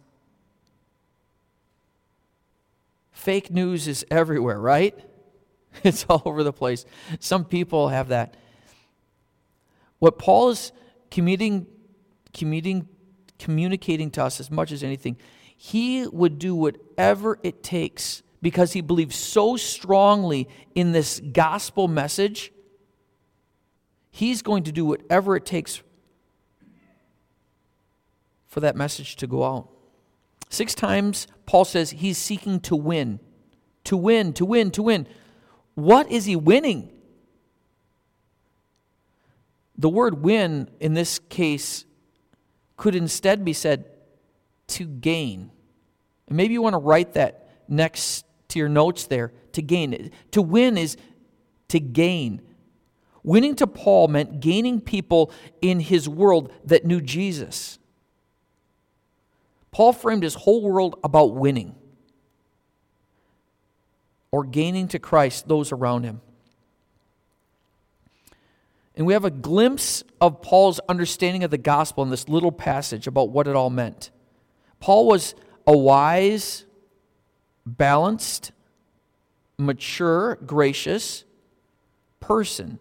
Fake 3.12 3.51
news 3.51 3.87
is 3.87 4.07
everywhere, 4.11 4.59
right? 4.59 4.98
It's 5.85 6.05
all 6.09 6.23
over 6.25 6.43
the 6.43 6.53
place. 6.53 6.85
Some 7.21 7.45
people 7.45 7.89
have 7.89 8.09
that. 8.09 8.37
What 9.99 10.19
Paul 10.19 10.51
is 10.51 10.73
communicating, 11.11 11.67
communicating, 12.33 12.89
communicating 13.39 14.11
to 14.13 14.25
us 14.25 14.41
as 14.41 14.51
much 14.51 14.73
as 14.73 14.83
anything, 14.83 15.17
he 15.57 16.07
would 16.07 16.39
do 16.39 16.55
whatever 16.55 17.39
it 17.43 17.63
takes 17.63 18.23
because 18.41 18.73
he 18.73 18.81
believes 18.81 19.17
so 19.17 19.57
strongly 19.57 20.49
in 20.75 20.93
this 20.93 21.21
gospel 21.21 21.89
message. 21.89 22.53
He's 24.11 24.43
going 24.43 24.65
to 24.65 24.73
do 24.73 24.85
whatever 24.85 25.37
it 25.37 25.45
takes 25.45 25.83
for 28.47 28.61
that 28.61 28.77
message 28.77 29.17
to 29.17 29.27
go 29.27 29.45
out. 29.45 29.69
Six 30.49 30.75
times, 30.75 31.27
Paul 31.47 31.65
says 31.65 31.91
he's 31.91 32.19
seeking 32.19 32.61
to 32.61 32.75
win, 32.75 33.21
to 33.85 33.97
win, 33.97 34.33
to 34.35 34.45
win, 34.45 34.71
to 34.73 34.83
win. 34.83 35.07
What 35.79 36.11
is 36.11 36.25
he 36.25 36.35
winning? 36.35 36.91
The 39.77 39.88
word 39.88 40.25
win 40.25 40.69
in 40.81 40.95
this 40.95 41.21
case 41.21 41.85
could 42.77 42.97
instead 42.97 43.45
be 43.45 43.53
said 43.53 43.85
to 44.67 44.87
gain. 44.88 45.53
Maybe 46.29 46.55
you 46.55 46.62
want 46.62 46.75
to 46.75 46.79
write 46.79 47.12
that 47.12 47.49
next 47.69 48.27
to 48.49 48.59
your 48.59 48.69
notes 48.69 49.07
there 49.07 49.33
to 49.53 49.62
gain. 49.62 50.11
To 50.33 50.43
win 50.43 50.77
is 50.77 50.97
to 51.69 51.79
gain. 51.79 52.43
Winning 53.23 53.55
to 53.55 53.69
Paul 53.69 54.09
meant 54.09 54.41
gaining 54.41 54.81
people 54.81 55.31
in 55.62 55.79
his 55.79 56.09
world 56.09 56.53
that 56.64 56.87
knew 56.87 57.01
Jesus. 57.01 57.79
Paul 59.71 59.93
framed 59.93 60.25
his 60.25 60.35
whole 60.35 60.61
world 60.61 60.99
about 61.05 61.37
winning 61.37 61.77
or 64.31 64.45
gaining 64.45 64.88
to 64.88 64.99
Christ 64.99 65.49
those 65.49 65.73
around 65.73 66.05
him. 66.05 66.21
And 68.95 69.07
we 69.07 69.12
have 69.12 69.25
a 69.25 69.31
glimpse 69.31 70.03
of 70.21 70.43
Paul's 70.43 70.81
understanding 70.88 71.45
of 71.45 71.51
the 71.51 71.59
gospel 71.59 72.03
in 72.03 72.11
this 72.11 72.29
little 72.29 72.51
passage 72.51 73.07
about 73.07 73.31
what 73.31 73.47
it 73.47 73.55
all 73.55 73.71
meant. 73.71 74.11
Paul 74.81 75.07
was 75.07 75.35
a 75.67 75.77
wise, 75.77 76.64
balanced, 77.64 78.51
mature, 79.57 80.37
gracious 80.45 81.25
person. 82.19 82.79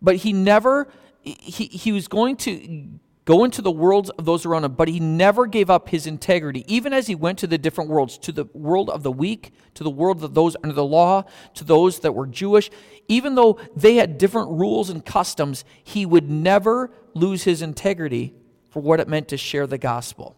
But 0.00 0.16
he 0.16 0.32
never, 0.32 0.88
he, 1.22 1.66
he 1.66 1.90
was 1.90 2.06
going 2.06 2.36
to 2.36 2.88
go 3.28 3.44
into 3.44 3.60
the 3.60 3.70
worlds 3.70 4.08
of 4.08 4.24
those 4.24 4.46
around 4.46 4.64
him, 4.64 4.72
but 4.72 4.88
he 4.88 4.98
never 4.98 5.44
gave 5.44 5.68
up 5.68 5.90
his 5.90 6.06
integrity, 6.06 6.64
even 6.66 6.94
as 6.94 7.08
he 7.08 7.14
went 7.14 7.38
to 7.38 7.46
the 7.46 7.58
different 7.58 7.90
worlds 7.90 8.16
to 8.16 8.32
the 8.32 8.46
world 8.54 8.88
of 8.88 9.02
the 9.02 9.12
weak, 9.12 9.52
to 9.74 9.84
the 9.84 9.90
world 9.90 10.24
of 10.24 10.32
those 10.32 10.56
under 10.64 10.74
the 10.74 10.82
law, 10.82 11.22
to 11.52 11.62
those 11.62 12.00
that 12.00 12.14
were 12.14 12.26
Jewish. 12.26 12.70
Even 13.06 13.34
though 13.34 13.60
they 13.76 13.96
had 13.96 14.16
different 14.16 14.48
rules 14.52 14.88
and 14.88 15.04
customs, 15.04 15.66
he 15.84 16.06
would 16.06 16.30
never 16.30 16.90
lose 17.12 17.44
his 17.44 17.60
integrity 17.60 18.32
for 18.70 18.80
what 18.80 18.98
it 18.98 19.08
meant 19.08 19.28
to 19.28 19.36
share 19.36 19.66
the 19.66 19.76
gospel. 19.76 20.34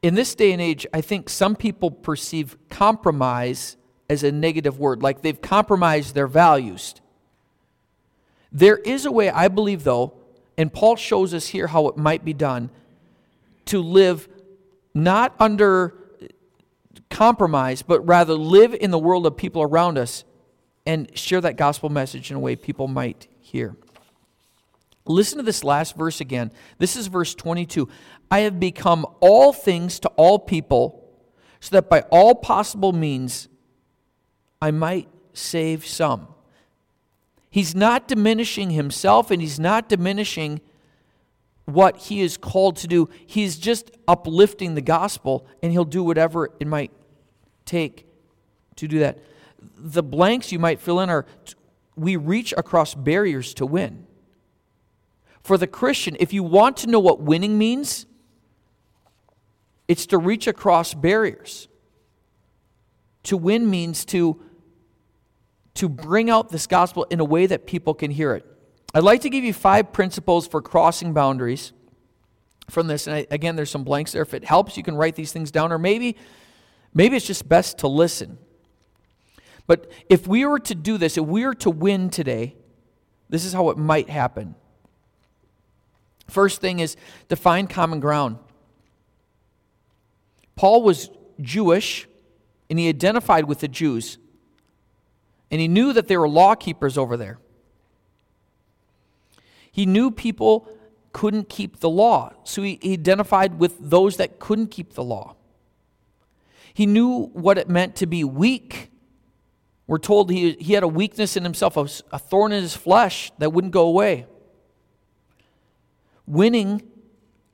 In 0.00 0.14
this 0.14 0.36
day 0.36 0.52
and 0.52 0.62
age, 0.62 0.86
I 0.94 1.00
think 1.00 1.28
some 1.28 1.56
people 1.56 1.90
perceive 1.90 2.56
compromise 2.70 3.76
as 4.08 4.22
a 4.22 4.30
negative 4.30 4.78
word, 4.78 5.02
like 5.02 5.22
they've 5.22 5.40
compromised 5.40 6.14
their 6.14 6.28
values. 6.28 6.94
There 8.52 8.76
is 8.76 9.06
a 9.06 9.12
way, 9.12 9.30
I 9.30 9.48
believe, 9.48 9.84
though, 9.84 10.14
and 10.58 10.72
Paul 10.72 10.96
shows 10.96 11.32
us 11.32 11.48
here 11.48 11.68
how 11.68 11.88
it 11.88 11.96
might 11.96 12.24
be 12.24 12.34
done, 12.34 12.70
to 13.66 13.80
live 13.80 14.28
not 14.94 15.34
under 15.38 15.94
compromise, 17.08 17.82
but 17.82 18.06
rather 18.06 18.34
live 18.34 18.74
in 18.74 18.90
the 18.90 18.98
world 18.98 19.26
of 19.26 19.36
people 19.36 19.62
around 19.62 19.96
us 19.98 20.24
and 20.84 21.16
share 21.16 21.40
that 21.40 21.56
gospel 21.56 21.88
message 21.88 22.30
in 22.30 22.36
a 22.36 22.40
way 22.40 22.56
people 22.56 22.88
might 22.88 23.28
hear. 23.40 23.76
Listen 25.06 25.38
to 25.38 25.42
this 25.42 25.64
last 25.64 25.96
verse 25.96 26.20
again. 26.20 26.52
This 26.78 26.96
is 26.96 27.06
verse 27.06 27.34
22. 27.34 27.88
I 28.30 28.40
have 28.40 28.60
become 28.60 29.06
all 29.20 29.52
things 29.52 29.98
to 30.00 30.08
all 30.10 30.38
people, 30.38 30.98
so 31.60 31.76
that 31.76 31.88
by 31.88 32.02
all 32.10 32.34
possible 32.34 32.92
means 32.92 33.48
I 34.60 34.70
might 34.70 35.08
save 35.32 35.86
some. 35.86 36.28
He's 37.52 37.74
not 37.74 38.08
diminishing 38.08 38.70
himself 38.70 39.30
and 39.30 39.42
he's 39.42 39.60
not 39.60 39.86
diminishing 39.86 40.62
what 41.66 41.98
he 41.98 42.22
is 42.22 42.38
called 42.38 42.76
to 42.76 42.86
do. 42.86 43.10
He's 43.26 43.58
just 43.58 43.90
uplifting 44.08 44.74
the 44.74 44.80
gospel 44.80 45.46
and 45.62 45.70
he'll 45.70 45.84
do 45.84 46.02
whatever 46.02 46.48
it 46.58 46.66
might 46.66 46.90
take 47.66 48.06
to 48.76 48.88
do 48.88 49.00
that. 49.00 49.18
The 49.76 50.02
blanks 50.02 50.50
you 50.50 50.58
might 50.58 50.80
fill 50.80 50.98
in 51.00 51.10
are 51.10 51.26
we 51.94 52.16
reach 52.16 52.54
across 52.56 52.94
barriers 52.94 53.52
to 53.54 53.66
win. 53.66 54.06
For 55.42 55.58
the 55.58 55.66
Christian, 55.66 56.16
if 56.18 56.32
you 56.32 56.42
want 56.42 56.78
to 56.78 56.86
know 56.86 57.00
what 57.00 57.20
winning 57.20 57.58
means, 57.58 58.06
it's 59.88 60.06
to 60.06 60.16
reach 60.16 60.46
across 60.46 60.94
barriers. 60.94 61.68
To 63.24 63.36
win 63.36 63.68
means 63.68 64.06
to 64.06 64.40
to 65.74 65.88
bring 65.88 66.30
out 66.30 66.50
this 66.50 66.66
gospel 66.66 67.04
in 67.10 67.20
a 67.20 67.24
way 67.24 67.46
that 67.46 67.66
people 67.66 67.94
can 67.94 68.10
hear 68.10 68.34
it. 68.34 68.46
I'd 68.94 69.04
like 69.04 69.22
to 69.22 69.30
give 69.30 69.42
you 69.42 69.54
five 69.54 69.92
principles 69.92 70.46
for 70.46 70.60
crossing 70.60 71.14
boundaries 71.14 71.72
from 72.68 72.88
this. 72.88 73.06
And 73.06 73.16
I, 73.16 73.26
again, 73.30 73.56
there's 73.56 73.70
some 73.70 73.84
blanks 73.84 74.12
there. 74.12 74.22
If 74.22 74.34
it 74.34 74.44
helps, 74.44 74.76
you 74.76 74.82
can 74.82 74.96
write 74.96 75.14
these 75.14 75.32
things 75.32 75.50
down, 75.50 75.72
or 75.72 75.78
maybe, 75.78 76.16
maybe 76.92 77.16
it's 77.16 77.26
just 77.26 77.48
best 77.48 77.78
to 77.78 77.88
listen. 77.88 78.38
But 79.66 79.90
if 80.10 80.26
we 80.26 80.44
were 80.44 80.58
to 80.60 80.74
do 80.74 80.98
this, 80.98 81.16
if 81.16 81.24
we 81.24 81.46
were 81.46 81.54
to 81.56 81.70
win 81.70 82.10
today, 82.10 82.56
this 83.30 83.44
is 83.44 83.52
how 83.52 83.70
it 83.70 83.78
might 83.78 84.10
happen. 84.10 84.54
First 86.28 86.60
thing 86.60 86.80
is 86.80 86.96
to 87.28 87.36
find 87.36 87.68
common 87.68 88.00
ground. 88.00 88.38
Paul 90.54 90.82
was 90.82 91.10
Jewish, 91.40 92.06
and 92.68 92.78
he 92.78 92.88
identified 92.88 93.46
with 93.46 93.60
the 93.60 93.68
Jews 93.68 94.18
and 95.52 95.60
he 95.60 95.68
knew 95.68 95.92
that 95.92 96.08
there 96.08 96.18
were 96.18 96.28
law 96.28 96.54
keepers 96.54 96.96
over 96.96 97.18
there. 97.18 97.38
He 99.70 99.84
knew 99.84 100.10
people 100.10 100.66
couldn't 101.12 101.50
keep 101.50 101.80
the 101.80 101.90
law, 101.90 102.32
so 102.42 102.62
he 102.62 102.80
identified 102.82 103.58
with 103.58 103.76
those 103.78 104.16
that 104.16 104.38
couldn't 104.38 104.68
keep 104.68 104.94
the 104.94 105.04
law. 105.04 105.36
He 106.72 106.86
knew 106.86 107.26
what 107.34 107.58
it 107.58 107.68
meant 107.68 107.96
to 107.96 108.06
be 108.06 108.24
weak. 108.24 108.90
We're 109.86 109.98
told 109.98 110.30
he, 110.30 110.52
he 110.52 110.72
had 110.72 110.84
a 110.84 110.88
weakness 110.88 111.36
in 111.36 111.44
himself, 111.44 111.76
a, 111.76 112.18
thorn 112.18 112.52
in 112.52 112.62
his 112.62 112.74
flesh 112.74 113.30
that 113.36 113.52
wouldn't 113.52 113.74
go 113.74 113.86
away. 113.86 114.24
Winning 116.26 116.82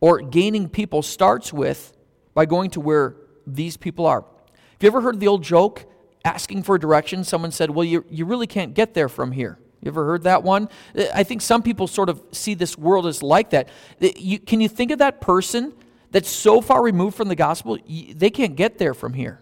or 0.00 0.20
gaining 0.20 0.68
people 0.68 1.02
starts 1.02 1.52
with 1.52 1.92
by 2.32 2.46
going 2.46 2.70
to 2.70 2.80
where 2.80 3.16
these 3.44 3.76
people 3.76 4.06
are. 4.06 4.20
Have 4.20 4.82
you 4.82 4.86
ever 4.88 5.00
heard 5.00 5.18
the 5.18 5.26
old 5.26 5.42
joke? 5.42 5.87
Asking 6.28 6.62
for 6.62 6.76
direction, 6.78 7.24
someone 7.24 7.50
said, 7.50 7.70
Well, 7.70 7.84
you, 7.84 8.04
you 8.10 8.26
really 8.26 8.46
can't 8.46 8.74
get 8.74 8.94
there 8.94 9.08
from 9.08 9.32
here. 9.32 9.58
You 9.80 9.88
ever 9.88 10.04
heard 10.04 10.24
that 10.24 10.42
one? 10.42 10.68
I 11.14 11.22
think 11.22 11.40
some 11.40 11.62
people 11.62 11.86
sort 11.86 12.08
of 12.08 12.20
see 12.32 12.54
this 12.54 12.76
world 12.76 13.06
as 13.06 13.22
like 13.22 13.50
that. 13.50 13.68
You, 14.00 14.38
can 14.38 14.60
you 14.60 14.68
think 14.68 14.90
of 14.90 14.98
that 14.98 15.20
person 15.20 15.72
that's 16.10 16.28
so 16.28 16.60
far 16.60 16.82
removed 16.82 17.16
from 17.16 17.28
the 17.28 17.36
gospel, 17.36 17.78
they 17.86 18.30
can't 18.30 18.56
get 18.56 18.78
there 18.78 18.92
from 18.92 19.14
here? 19.14 19.40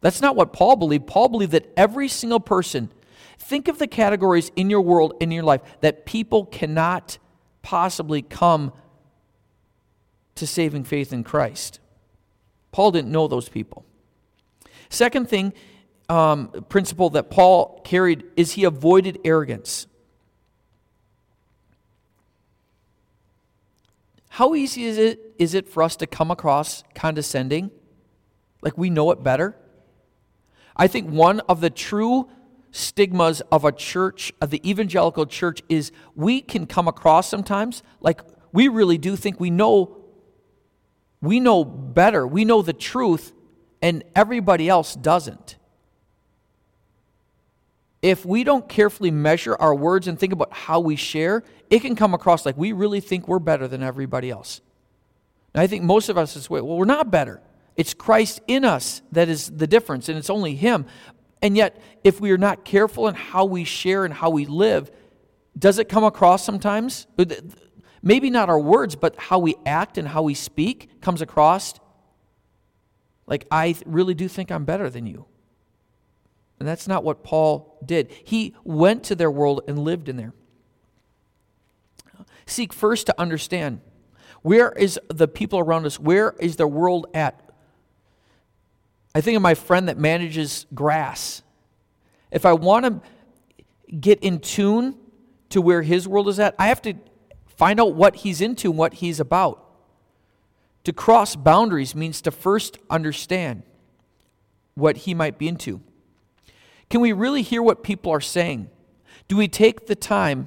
That's 0.00 0.20
not 0.20 0.36
what 0.36 0.52
Paul 0.52 0.76
believed. 0.76 1.06
Paul 1.06 1.28
believed 1.28 1.52
that 1.52 1.72
every 1.76 2.08
single 2.08 2.38
person, 2.38 2.92
think 3.38 3.66
of 3.66 3.78
the 3.78 3.86
categories 3.86 4.52
in 4.54 4.70
your 4.70 4.82
world, 4.82 5.14
in 5.20 5.30
your 5.30 5.42
life, 5.42 5.62
that 5.80 6.04
people 6.06 6.44
cannot 6.44 7.18
possibly 7.62 8.22
come 8.22 8.72
to 10.34 10.46
saving 10.46 10.84
faith 10.84 11.12
in 11.12 11.24
Christ. 11.24 11.80
Paul 12.70 12.92
didn't 12.92 13.10
know 13.10 13.26
those 13.26 13.48
people. 13.48 13.86
Second 14.88 15.28
thing, 15.28 15.52
um, 16.08 16.48
principle 16.68 17.10
that 17.10 17.30
Paul 17.30 17.80
carried 17.84 18.24
is 18.36 18.52
he 18.52 18.64
avoided 18.64 19.18
arrogance. 19.24 19.86
How 24.28 24.54
easy 24.54 24.84
is 24.84 24.98
it, 24.98 25.34
is 25.38 25.54
it 25.54 25.68
for 25.68 25.82
us 25.82 25.96
to 25.96 26.06
come 26.06 26.30
across 26.30 26.84
condescending? 26.94 27.70
Like 28.62 28.76
we 28.76 28.90
know 28.90 29.10
it 29.10 29.22
better? 29.22 29.56
I 30.76 30.88
think 30.88 31.08
one 31.08 31.40
of 31.40 31.60
the 31.60 31.70
true 31.70 32.28
stigmas 32.70 33.40
of 33.50 33.64
a 33.64 33.72
church, 33.72 34.32
of 34.40 34.50
the 34.50 34.68
evangelical 34.68 35.24
church, 35.24 35.62
is 35.68 35.90
we 36.14 36.42
can 36.42 36.66
come 36.66 36.86
across 36.86 37.28
sometimes 37.28 37.82
like 38.00 38.20
we 38.52 38.68
really 38.68 38.98
do 38.98 39.16
think 39.16 39.40
we 39.40 39.50
know 39.50 40.02
we 41.22 41.40
know 41.40 41.64
better, 41.64 42.26
we 42.26 42.44
know 42.44 42.60
the 42.60 42.74
truth, 42.74 43.32
and 43.86 44.02
everybody 44.16 44.68
else 44.68 44.96
doesn't. 44.96 45.54
If 48.02 48.26
we 48.26 48.42
don't 48.42 48.68
carefully 48.68 49.12
measure 49.12 49.54
our 49.54 49.76
words 49.76 50.08
and 50.08 50.18
think 50.18 50.32
about 50.32 50.52
how 50.52 50.80
we 50.80 50.96
share, 50.96 51.44
it 51.70 51.82
can 51.82 51.94
come 51.94 52.12
across 52.12 52.44
like 52.44 52.56
we 52.56 52.72
really 52.72 52.98
think 52.98 53.28
we're 53.28 53.38
better 53.38 53.68
than 53.68 53.84
everybody 53.84 54.28
else. 54.28 54.60
And 55.54 55.62
I 55.62 55.68
think 55.68 55.84
most 55.84 56.08
of 56.08 56.18
us 56.18 56.34
is 56.34 56.50
well, 56.50 56.66
we're 56.66 56.84
not 56.84 57.12
better. 57.12 57.40
It's 57.76 57.94
Christ 57.94 58.40
in 58.48 58.64
us 58.64 59.02
that 59.12 59.28
is 59.28 59.52
the 59.52 59.68
difference, 59.68 60.08
and 60.08 60.18
it's 60.18 60.30
only 60.30 60.56
Him. 60.56 60.86
And 61.40 61.56
yet, 61.56 61.80
if 62.02 62.20
we 62.20 62.32
are 62.32 62.38
not 62.38 62.64
careful 62.64 63.06
in 63.06 63.14
how 63.14 63.44
we 63.44 63.62
share 63.62 64.04
and 64.04 64.12
how 64.12 64.30
we 64.30 64.46
live, 64.46 64.90
does 65.56 65.78
it 65.78 65.88
come 65.88 66.02
across 66.02 66.44
sometimes? 66.44 67.06
Maybe 68.02 68.30
not 68.30 68.48
our 68.48 68.58
words, 68.58 68.96
but 68.96 69.14
how 69.16 69.38
we 69.38 69.54
act 69.64 69.96
and 69.96 70.08
how 70.08 70.22
we 70.22 70.34
speak 70.34 71.00
comes 71.00 71.22
across 71.22 71.78
like, 73.26 73.46
I 73.50 73.74
really 73.84 74.14
do 74.14 74.28
think 74.28 74.50
I'm 74.50 74.64
better 74.64 74.88
than 74.88 75.06
you. 75.06 75.26
And 76.58 76.68
that's 76.68 76.88
not 76.88 77.04
what 77.04 77.22
Paul 77.22 77.78
did. 77.84 78.10
He 78.24 78.54
went 78.64 79.04
to 79.04 79.14
their 79.14 79.30
world 79.30 79.62
and 79.68 79.78
lived 79.78 80.08
in 80.08 80.16
there. 80.16 80.32
Seek 82.46 82.72
first 82.72 83.06
to 83.06 83.20
understand 83.20 83.80
where 84.42 84.70
is 84.70 84.98
the 85.08 85.26
people 85.26 85.58
around 85.58 85.86
us, 85.86 85.98
where 85.98 86.34
is 86.38 86.56
the 86.56 86.68
world 86.68 87.06
at? 87.12 87.42
I 89.14 89.20
think 89.20 89.36
of 89.36 89.42
my 89.42 89.54
friend 89.54 89.88
that 89.88 89.98
manages 89.98 90.66
grass. 90.72 91.42
If 92.30 92.46
I 92.46 92.52
want 92.52 92.84
to 92.84 93.96
get 93.98 94.20
in 94.20 94.38
tune 94.38 94.94
to 95.50 95.60
where 95.60 95.82
his 95.82 96.06
world 96.06 96.28
is 96.28 96.38
at, 96.38 96.54
I 96.58 96.68
have 96.68 96.80
to 96.82 96.94
find 97.46 97.80
out 97.80 97.94
what 97.94 98.16
he's 98.16 98.40
into 98.40 98.70
and 98.70 98.78
what 98.78 98.94
he's 98.94 99.18
about. 99.18 99.65
To 100.86 100.92
cross 100.92 101.34
boundaries 101.34 101.96
means 101.96 102.22
to 102.22 102.30
first 102.30 102.78
understand 102.88 103.64
what 104.76 104.98
he 104.98 105.14
might 105.14 105.36
be 105.36 105.48
into. 105.48 105.80
Can 106.90 107.00
we 107.00 107.12
really 107.12 107.42
hear 107.42 107.60
what 107.60 107.82
people 107.82 108.12
are 108.12 108.20
saying? 108.20 108.70
Do 109.26 109.36
we 109.36 109.48
take 109.48 109.88
the 109.88 109.96
time 109.96 110.46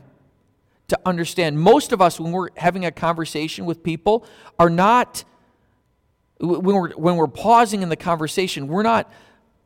to 0.88 0.97
understand? 1.06 1.60
Most 1.60 1.91
of 1.91 2.02
us, 2.02 2.21
when 2.21 2.32
we're 2.32 2.52
having 2.56 2.86
a 2.86 2.91
conversation 2.91 3.65
with 3.65 3.84
people, 3.84 4.25
are 4.58 4.69
not 4.69 5.25
when 6.39 6.63
we're, 6.63 6.91
when 6.91 7.17
we're 7.17 7.28
pausing 7.28 7.82
in 7.82 7.89
the 7.89 7.97
conversation, 7.97 8.69
we're 8.69 8.82
not 8.82 9.12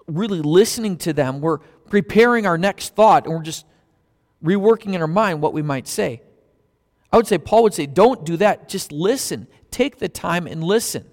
really 0.08 0.42
listening 0.42 0.98
to 0.98 1.14
them. 1.14 1.40
We're 1.40 1.60
preparing 1.60 2.48
our 2.48 2.58
next 2.58 2.96
thought 2.96 3.26
and 3.26 3.36
we're 3.36 3.44
just 3.44 3.68
reworking 4.44 4.96
in 4.96 5.02
our 5.02 5.08
mind 5.08 5.40
what 5.40 5.54
we 5.54 5.62
might 5.62 5.88
say. 5.88 6.24
I 7.12 7.18
would 7.18 7.28
say, 7.28 7.38
Paul 7.38 7.62
would 7.62 7.76
say, 7.76 7.86
don't 7.86 8.26
do 8.26 8.38
that. 8.38 8.68
Just 8.68 8.92
listen. 8.92 9.46
Take 9.74 9.98
the 9.98 10.08
time 10.08 10.46
and 10.46 10.64
listen. 10.64 11.04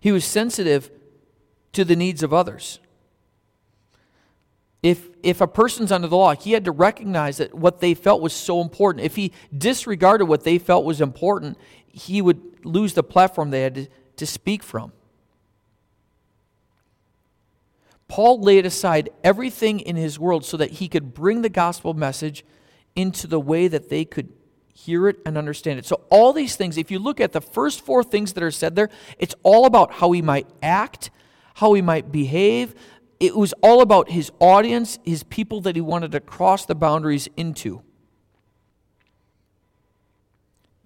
He 0.00 0.10
was 0.10 0.24
sensitive 0.24 0.90
to 1.72 1.84
the 1.84 1.94
needs 1.94 2.24
of 2.24 2.34
others. 2.34 2.80
If, 4.82 5.08
if 5.22 5.40
a 5.40 5.46
person's 5.46 5.92
under 5.92 6.08
the 6.08 6.16
law, 6.16 6.34
he 6.34 6.50
had 6.50 6.64
to 6.64 6.72
recognize 6.72 7.36
that 7.36 7.54
what 7.54 7.78
they 7.78 7.94
felt 7.94 8.20
was 8.20 8.32
so 8.32 8.60
important. 8.60 9.04
If 9.04 9.14
he 9.14 9.32
disregarded 9.56 10.24
what 10.24 10.42
they 10.42 10.58
felt 10.58 10.84
was 10.84 11.00
important, 11.00 11.56
he 11.86 12.20
would 12.20 12.66
lose 12.66 12.94
the 12.94 13.04
platform 13.04 13.50
they 13.50 13.62
had 13.62 13.74
to, 13.76 13.86
to 14.16 14.26
speak 14.26 14.64
from. 14.64 14.90
Paul 18.08 18.40
laid 18.40 18.66
aside 18.66 19.10
everything 19.22 19.78
in 19.78 19.94
his 19.94 20.18
world 20.18 20.44
so 20.44 20.56
that 20.56 20.72
he 20.72 20.88
could 20.88 21.14
bring 21.14 21.42
the 21.42 21.48
gospel 21.48 21.94
message 21.94 22.44
into 22.96 23.28
the 23.28 23.38
way 23.38 23.68
that 23.68 23.90
they 23.90 24.04
could 24.04 24.32
hear 24.84 25.08
it 25.08 25.16
and 25.26 25.36
understand 25.36 25.78
it. 25.78 25.86
So, 25.86 26.02
all 26.08 26.32
these 26.32 26.54
things, 26.54 26.78
if 26.78 26.90
you 26.90 26.98
look 26.98 27.20
at 27.20 27.32
the 27.32 27.40
first 27.40 27.80
four 27.80 28.04
things 28.04 28.32
that 28.34 28.42
are 28.42 28.50
said 28.50 28.76
there, 28.76 28.88
it's 29.18 29.34
all 29.42 29.66
about 29.66 29.94
how 29.94 30.12
he 30.12 30.22
might 30.22 30.46
act, 30.62 31.10
how 31.54 31.72
he 31.72 31.82
might 31.82 32.12
behave. 32.12 32.74
It 33.18 33.36
was 33.36 33.52
all 33.60 33.82
about 33.82 34.10
his 34.10 34.30
audience, 34.38 34.98
his 35.04 35.24
people 35.24 35.60
that 35.62 35.74
he 35.74 35.82
wanted 35.82 36.12
to 36.12 36.20
cross 36.20 36.64
the 36.64 36.76
boundaries 36.76 37.28
into. 37.36 37.82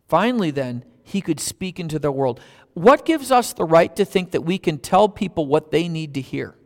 Finally, 0.08 0.52
then, 0.52 0.84
he 1.02 1.20
could 1.20 1.40
speak 1.40 1.78
into 1.78 1.98
the 1.98 2.10
world. 2.10 2.40
What 2.72 3.04
gives 3.04 3.30
us 3.30 3.52
the 3.52 3.64
right 3.64 3.94
to 3.96 4.06
think 4.06 4.30
that 4.30 4.42
we 4.42 4.56
can 4.56 4.78
tell 4.78 5.08
people 5.08 5.46
what 5.46 5.70
they 5.70 5.88
need 5.88 6.14
to 6.14 6.22
hear? 6.22 6.56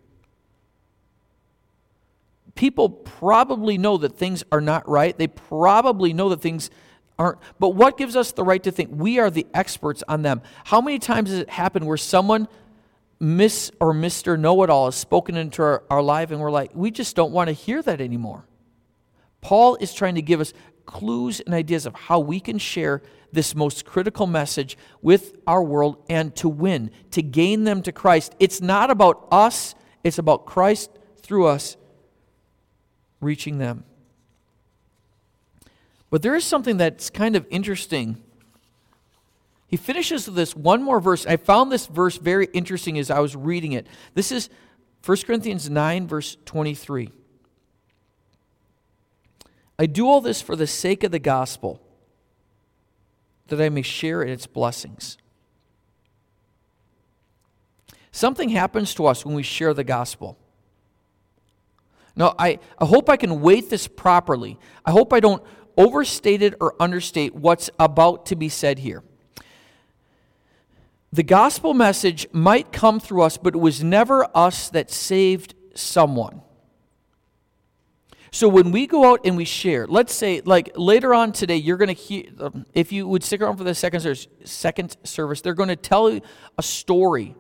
People 2.55 2.89
probably 2.89 3.77
know 3.77 3.97
that 3.99 4.17
things 4.17 4.45
are 4.53 4.61
not 4.61 4.89
right. 4.89 5.19
They 5.19 5.27
probably 5.27 6.13
know 6.13 6.29
that 6.29 6.41
things 6.41 6.71
aren't. 7.19 7.39
But 7.59 7.71
what 7.71 7.97
gives 7.97 8.17
us 8.17 8.33
the 8.33 8.45
right 8.45 8.63
to 8.63 8.71
think 8.71 8.91
we 8.93 9.19
are 9.19 9.31
the 9.31 9.47
experts 9.55 10.03
on 10.09 10.23
them? 10.23 10.43
How 10.65 10.81
many 10.81 10.99
times 10.99 11.31
has 11.31 11.41
it 11.41 11.51
happened 11.51 11.87
where 11.87 11.97
someone, 11.97 12.49
Miss 13.19 13.71
or 13.81 13.93
Mr. 13.93 14.39
Know 14.39 14.63
It 14.63 14.71
All, 14.71 14.87
has 14.87 14.97
spoken 14.97 15.37
into 15.37 15.63
our, 15.63 15.83
our 15.91 16.03
life 16.03 16.31
and 16.31 16.41
we're 16.41 16.51
like, 16.51 16.71
we 16.75 16.91
just 16.91 17.17
don't 17.17 17.33
want 17.33 17.49
to 17.49 17.53
hear 17.53 17.83
that 17.83 18.01
anymore? 18.01 18.47
Paul 19.41 19.77
is 19.77 19.95
trying 19.95 20.17
to 20.17 20.23
give 20.23 20.41
us 20.41 20.53
clues 20.87 21.41
and 21.41 21.55
ideas 21.55 21.87
of 21.87 21.95
how 21.95 22.21
we 22.21 22.41
can 22.41 22.59
share 22.59 23.03
this 23.33 23.55
most 23.55 23.85
critical 23.85 24.27
message 24.27 24.79
with 25.03 25.37
our 25.47 25.63
world 25.63 26.03
and 26.09 26.35
to 26.37 26.49
win, 26.49 26.91
to 27.11 27.23
gain 27.23 27.65
them 27.65 27.83
to 27.83 27.93
Christ. 27.93 28.35
It's 28.39 28.61
not 28.61 28.91
about 28.91 29.27
us, 29.31 29.75
it's 30.05 30.19
about 30.19 30.47
Christ 30.47 30.91
through 31.21 31.47
us 31.47 31.77
reaching 33.21 33.59
them. 33.59 33.85
But 36.11 36.23
there 36.23 36.35
is 36.35 36.45
something 36.45 36.77
that's 36.77 37.11
kind 37.11 37.37
of 37.37 37.47
interesting. 37.51 38.23
He 39.67 39.77
finishes 39.77 40.27
with 40.27 40.37
this 40.37 40.55
one 40.55 40.83
more 40.83 41.01
verse. 41.01 41.27
I 41.27 41.37
found 41.37 41.73
this 41.73 41.87
verse 41.87 42.17
very 42.17 42.47
interesting 42.53 42.99
as 42.99 43.11
I 43.11 43.21
was 43.21 43.35
reading 43.35 43.73
it. 43.73 43.87
This 44.15 44.31
is 44.31 44.49
1 45.05 45.19
Corinthians 45.27 45.69
9, 45.69 46.07
verse 46.07 46.37
23. 46.45 47.11
I 49.79 49.87
do 49.87 50.09
all 50.09 50.21
this 50.21 50.41
for 50.41 50.57
the 50.57 50.67
sake 50.67 51.05
of 51.05 51.11
the 51.11 51.19
gospel 51.19 51.81
that 53.49 53.61
I 53.61 53.69
may 53.69 53.83
share 53.83 54.23
in 54.23 54.29
its 54.29 54.47
blessings. 54.47 55.19
Something 58.11 58.49
happens 58.49 58.95
to 58.95 59.07
us 59.07 59.25
when 59.25 59.35
we 59.35 59.43
share 59.43 59.75
the 59.75 59.85
gospel. 59.85 60.39
Now, 62.17 62.35
I, 62.39 62.59
I 62.79 62.87
hope 62.87 63.11
I 63.11 63.17
can 63.17 63.43
weight 63.43 63.69
this 63.69 63.87
properly. 63.87 64.59
I 64.87 64.91
hope 64.91 65.13
I 65.13 65.21
don't 65.21 65.43
overstate 65.77 66.43
it 66.43 66.55
or 66.61 66.75
understate 66.81 67.35
what's 67.35 67.71
about 67.79 68.27
to 68.27 68.37
be 68.37 68.49
said 68.49 68.79
here. 68.79 69.03
The 71.13 71.23
gospel 71.23 71.73
message 71.73 72.27
might 72.33 72.73
come 72.73 73.01
through 73.01 73.23
us, 73.23 73.37
but 73.37 73.55
it 73.55 73.59
was 73.59 73.83
never 73.83 74.29
us 74.37 74.69
that 74.71 74.91
saved 74.91 75.55
someone. 75.75 76.43
So 78.33 78.49
when 78.49 78.71
we 78.71 78.87
go 78.87 79.11
out 79.11 79.21
and 79.25 79.35
we 79.35 79.47
share, 79.47 79.87
let's 79.87 80.13
say 80.13 80.43
like 80.45 80.73
later 80.77 81.15
on 81.15 81.33
today, 81.33 81.57
you're 81.57 81.79
going 81.79 81.89
to 81.89 81.95
hear, 81.95 82.25
um, 82.41 82.67
if 82.75 82.93
you 82.93 83.09
would 83.09 83.25
stick 83.25 83.41
around 83.41 83.57
for 83.57 83.65
the 83.65 83.75
second 83.75 84.01
service, 84.01 84.27
second 84.45 84.97
service, 85.05 85.41
they're 85.41 85.55
going 85.55 85.71
to 85.71 85.77
tell 85.77 86.11
you 86.11 86.21
a 86.59 86.63
story 86.63 87.35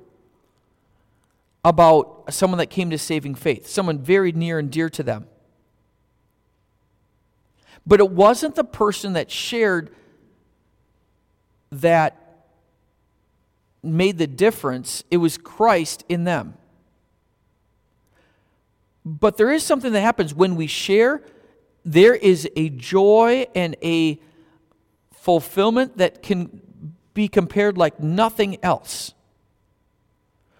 about 1.64 2.32
someone 2.32 2.58
that 2.58 2.70
came 2.70 2.88
to 2.88 2.96
saving 2.96 3.34
faith, 3.34 3.66
someone 3.66 3.98
very 3.98 4.32
near 4.32 4.58
and 4.58 4.70
dear 4.70 4.88
to 4.88 5.02
them. 5.02 5.26
But 7.86 8.00
it 8.00 8.10
wasn't 8.10 8.54
the 8.54 8.64
person 8.64 9.12
that 9.12 9.30
shared 9.30 9.94
that 11.70 12.26
made 13.82 14.18
the 14.18 14.26
difference, 14.26 15.04
it 15.10 15.18
was 15.18 15.38
Christ 15.38 16.04
in 16.08 16.24
them. 16.24 16.54
But 19.04 19.36
there 19.36 19.52
is 19.52 19.62
something 19.62 19.92
that 19.92 20.00
happens 20.00 20.34
when 20.34 20.56
we 20.56 20.66
share, 20.66 21.22
there 21.84 22.14
is 22.14 22.48
a 22.56 22.70
joy 22.70 23.46
and 23.54 23.76
a 23.82 24.20
fulfillment 25.12 25.98
that 25.98 26.22
can 26.22 26.60
be 27.14 27.28
compared 27.28 27.78
like 27.78 28.00
nothing 28.00 28.58
else. 28.62 29.14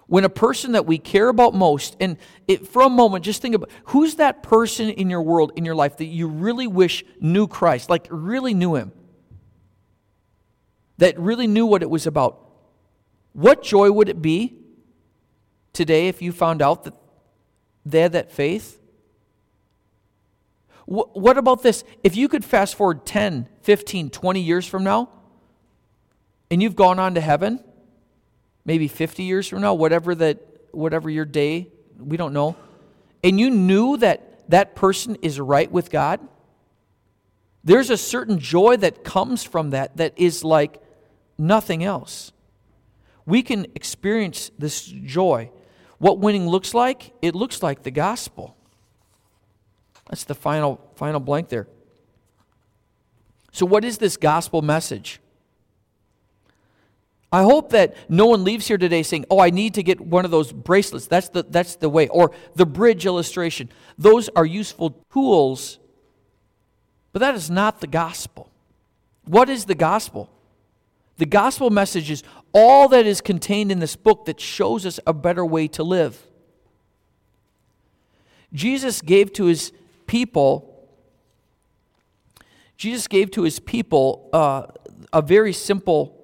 When 0.09 0.25
a 0.25 0.29
person 0.29 0.73
that 0.73 0.87
we 0.87 0.99
care 0.99 1.29
about 1.29 1.53
most, 1.53 1.97
and 1.99 2.17
it, 2.47 2.69
for 2.69 2.83
a 2.83 2.89
moment, 2.89 3.25
just 3.25 3.43
think 3.43 3.57
about 3.57 3.71
who's 3.87 4.17
that 4.17 4.43
person 4.43 4.89
in 4.89 5.11
your 5.11 5.23
world, 5.23 5.53
in 5.57 5.65
your 5.65 5.75
life, 5.75 5.97
that 5.97 6.05
you 6.05 6.29
really 6.29 6.69
wish 6.69 7.05
knew 7.21 7.49
Christ, 7.49 7.91
like 7.91 8.07
really 8.11 8.55
knew 8.55 8.77
Him, 8.77 8.93
that 10.99 11.19
really 11.19 11.49
knew 11.49 11.67
what 11.67 11.83
it 11.83 11.91
was 11.91 12.07
about. 12.07 12.41
What 13.33 13.63
joy 13.63 13.91
would 13.91 14.09
it 14.09 14.23
be 14.23 14.57
today 15.73 16.09
if 16.09 16.23
you 16.23 16.31
found 16.31 16.63
out 16.63 16.85
that 16.85 16.95
they 17.85 18.01
had 18.01 18.13
that 18.13 18.31
faith? 18.31 18.81
What 20.87 21.37
about 21.37 21.65
this? 21.65 21.83
If 22.05 22.15
you 22.15 22.29
could 22.29 22.45
fast 22.45 22.77
forward 22.77 23.05
10, 23.05 23.49
15, 23.63 24.09
20 24.11 24.41
years 24.41 24.67
from 24.67 24.85
now, 24.85 25.11
and 26.49 26.63
you've 26.63 26.77
gone 26.77 27.01
on 27.01 27.15
to 27.17 27.21
heaven, 27.21 27.63
maybe 28.67 28.89
50 28.89 29.23
years 29.23 29.49
from 29.49 29.63
now, 29.63 29.73
whatever 29.73 30.15
that 30.15 30.39
whatever 30.73 31.09
your 31.09 31.25
day, 31.25 31.69
we 31.99 32.19
don't 32.19 32.35
know, 32.35 32.55
and 33.25 33.41
you 33.41 33.49
knew 33.49 33.97
that 33.97 34.51
that 34.51 34.75
person 34.75 35.17
is 35.23 35.41
right 35.41 35.71
with 35.73 35.91
God, 35.91 36.21
there's 37.65 37.89
a 37.89 37.97
certain 37.97 38.39
joy 38.39 38.77
that 38.77 39.03
comes 39.03 39.43
from 39.43 39.71
that 39.71 39.97
that 39.97 40.13
is 40.17 40.45
like 40.45 40.83
nothing 41.39 41.83
else. 41.83 42.33
We 43.25 43.43
can 43.43 43.67
experience 43.75 44.51
this 44.59 44.83
joy. 44.83 45.51
What 45.99 46.19
winning 46.19 46.47
looks 46.47 46.75
like, 46.75 47.13
it 47.23 47.35
looks 47.35 47.63
like 47.63 47.83
the 47.83 47.91
gospel. 47.91 48.57
That's 50.09 50.25
the 50.25 50.35
final 50.35 50.81
final 50.95 51.21
blank 51.21 51.49
there. 51.49 51.67
So 53.51 53.65
what 53.65 53.85
is 53.85 53.99
this 53.99 54.17
gospel 54.17 54.63
message? 54.63 55.21
I 57.33 57.43
hope 57.43 57.71
that 57.71 57.97
no 58.09 58.27
one 58.27 58.45
leaves 58.45 58.69
here 58.69 58.79
today 58.79 59.03
saying, 59.03 59.27
"Oh, 59.31 59.41
I 59.41 59.51
need 59.51 59.75
to 59.75 59.83
get 59.83 60.01
one 60.01 60.25
of 60.25 60.31
those 60.31 60.53
bracelets." 60.53 61.07
That's 61.07 61.29
the 61.29 61.43
that's 61.43 61.77
the 61.77 61.89
way 61.89 62.09
or 62.09 62.33
the 62.55 62.67
bridge 62.67 63.05
illustration. 63.05 63.69
Those 63.99 64.29
are 64.31 64.47
useful 64.47 65.05
tools 65.13 65.79
but 67.17 67.21
that 67.21 67.35
is 67.35 67.51
not 67.51 67.81
the 67.81 67.87
gospel. 67.87 68.51
What 69.25 69.49
is 69.49 69.65
the 69.65 69.75
gospel? 69.75 70.29
The 71.17 71.25
gospel 71.25 71.71
message 71.71 72.11
is 72.11 72.23
all 72.53 72.89
that 72.89 73.07
is 73.07 73.23
contained 73.23 73.73
in 73.73 73.79
this 73.79 73.97
book 73.97 74.27
that 74.27 74.39
shows 74.39 74.85
us 74.85 75.01
a 75.07 75.15
better 75.15 75.43
way 75.43 75.67
to 75.69 75.83
live. 75.83 76.27
Jesus 78.53 79.01
gave 79.01 79.33
to 79.33 79.47
his 79.47 79.73
people, 80.07 80.91
Jesus 82.77 83.09
gave 83.09 83.31
to 83.31 83.45
his 83.45 83.61
people 83.61 84.29
uh, 84.35 84.67
a 85.11 85.23
very 85.23 85.55
simple, 85.55 86.16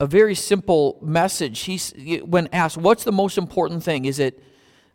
a 0.00 0.06
very 0.06 0.34
simple 0.34 0.98
message. 1.00 1.60
He's 1.60 1.92
when 2.24 2.48
asked, 2.52 2.76
"What's 2.76 3.04
the 3.04 3.12
most 3.12 3.38
important 3.38 3.84
thing? 3.84 4.06
Is 4.06 4.18
it 4.18 4.42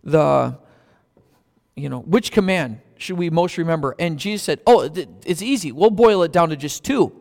the, 0.04 0.58
you 1.76 1.88
know, 1.88 2.02
which 2.02 2.34
command? 2.34 2.82
should 2.98 3.18
we 3.18 3.30
most 3.30 3.58
remember? 3.58 3.96
And 4.00 4.18
Jesus 4.18 4.44
said, 4.44 4.62
Oh, 4.66 4.90
it's 5.26 5.42
easy. 5.42 5.72
We'll 5.72 5.90
boil 5.90 6.24
it 6.24 6.32
down 6.32 6.50
to 6.50 6.56
just 6.56 6.84
two. 6.84 7.14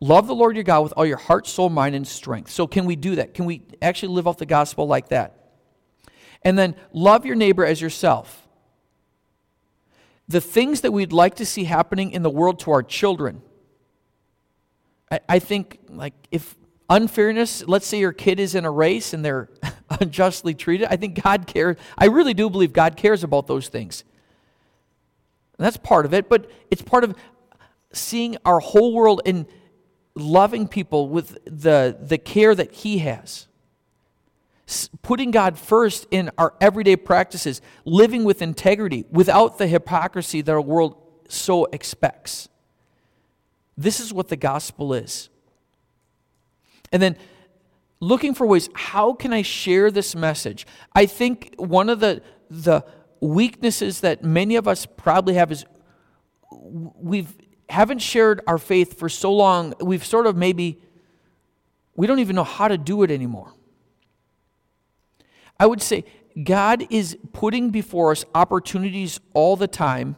Love 0.00 0.26
the 0.26 0.34
Lord 0.34 0.56
your 0.56 0.64
God 0.64 0.82
with 0.82 0.92
all 0.96 1.06
your 1.06 1.16
heart, 1.16 1.46
soul, 1.46 1.70
mind, 1.70 1.94
and 1.94 2.06
strength. 2.06 2.50
So, 2.50 2.66
can 2.66 2.84
we 2.84 2.96
do 2.96 3.16
that? 3.16 3.32
Can 3.32 3.46
we 3.46 3.62
actually 3.80 4.12
live 4.14 4.26
off 4.26 4.36
the 4.36 4.46
gospel 4.46 4.86
like 4.86 5.08
that? 5.08 5.38
And 6.42 6.58
then, 6.58 6.76
love 6.92 7.24
your 7.24 7.34
neighbor 7.34 7.64
as 7.64 7.80
yourself. 7.80 8.46
The 10.28 10.40
things 10.40 10.82
that 10.82 10.92
we'd 10.92 11.12
like 11.12 11.36
to 11.36 11.46
see 11.46 11.64
happening 11.64 12.10
in 12.10 12.22
the 12.22 12.30
world 12.30 12.58
to 12.60 12.72
our 12.72 12.82
children. 12.82 13.40
I, 15.10 15.20
I 15.28 15.38
think, 15.38 15.78
like, 15.88 16.14
if 16.30 16.56
unfairness, 16.88 17.66
let's 17.66 17.86
say 17.86 17.98
your 17.98 18.12
kid 18.12 18.40
is 18.40 18.54
in 18.54 18.64
a 18.64 18.70
race 18.70 19.12
and 19.12 19.24
they're 19.24 19.48
unjustly 20.00 20.54
treated, 20.54 20.88
I 20.90 20.96
think 20.96 21.22
God 21.22 21.46
cares. 21.46 21.76
I 21.96 22.06
really 22.06 22.34
do 22.34 22.50
believe 22.50 22.72
God 22.72 22.96
cares 22.96 23.24
about 23.24 23.46
those 23.46 23.68
things. 23.68 24.04
And 25.58 25.64
that's 25.64 25.76
part 25.76 26.06
of 26.06 26.12
it, 26.12 26.28
but 26.28 26.50
it's 26.70 26.82
part 26.82 27.04
of 27.04 27.14
seeing 27.92 28.36
our 28.44 28.60
whole 28.60 28.92
world 28.92 29.22
and 29.24 29.46
loving 30.14 30.68
people 30.68 31.08
with 31.08 31.38
the, 31.44 31.96
the 32.00 32.18
care 32.18 32.54
that 32.54 32.72
He 32.72 32.98
has. 32.98 33.46
S- 34.68 34.90
putting 35.02 35.30
God 35.30 35.58
first 35.58 36.06
in 36.10 36.30
our 36.36 36.54
everyday 36.60 36.96
practices, 36.96 37.62
living 37.84 38.24
with 38.24 38.42
integrity 38.42 39.04
without 39.10 39.58
the 39.58 39.66
hypocrisy 39.66 40.42
that 40.42 40.52
our 40.52 40.60
world 40.60 40.96
so 41.28 41.66
expects. 41.66 42.48
This 43.76 44.00
is 44.00 44.12
what 44.12 44.28
the 44.28 44.36
gospel 44.36 44.94
is. 44.94 45.28
And 46.92 47.02
then 47.02 47.16
looking 48.00 48.34
for 48.34 48.46
ways, 48.46 48.68
how 48.74 49.12
can 49.12 49.32
I 49.32 49.42
share 49.42 49.90
this 49.90 50.14
message? 50.14 50.66
I 50.94 51.06
think 51.06 51.54
one 51.58 51.88
of 51.88 52.00
the, 52.00 52.22
the 52.50 52.84
weaknesses 53.20 54.00
that 54.00 54.22
many 54.22 54.56
of 54.56 54.68
us 54.68 54.86
probably 54.86 55.34
have 55.34 55.50
is 55.50 55.64
we've 56.50 57.34
haven't 57.68 57.98
shared 57.98 58.40
our 58.46 58.58
faith 58.58 58.98
for 58.98 59.08
so 59.08 59.32
long 59.32 59.74
we've 59.80 60.04
sort 60.04 60.26
of 60.26 60.36
maybe 60.36 60.80
we 61.94 62.06
don't 62.06 62.20
even 62.20 62.36
know 62.36 62.44
how 62.44 62.68
to 62.68 62.78
do 62.78 63.02
it 63.02 63.10
anymore 63.10 63.52
i 65.58 65.66
would 65.66 65.82
say 65.82 66.04
god 66.44 66.86
is 66.90 67.16
putting 67.32 67.70
before 67.70 68.12
us 68.12 68.24
opportunities 68.34 69.18
all 69.34 69.56
the 69.56 69.66
time 69.66 70.16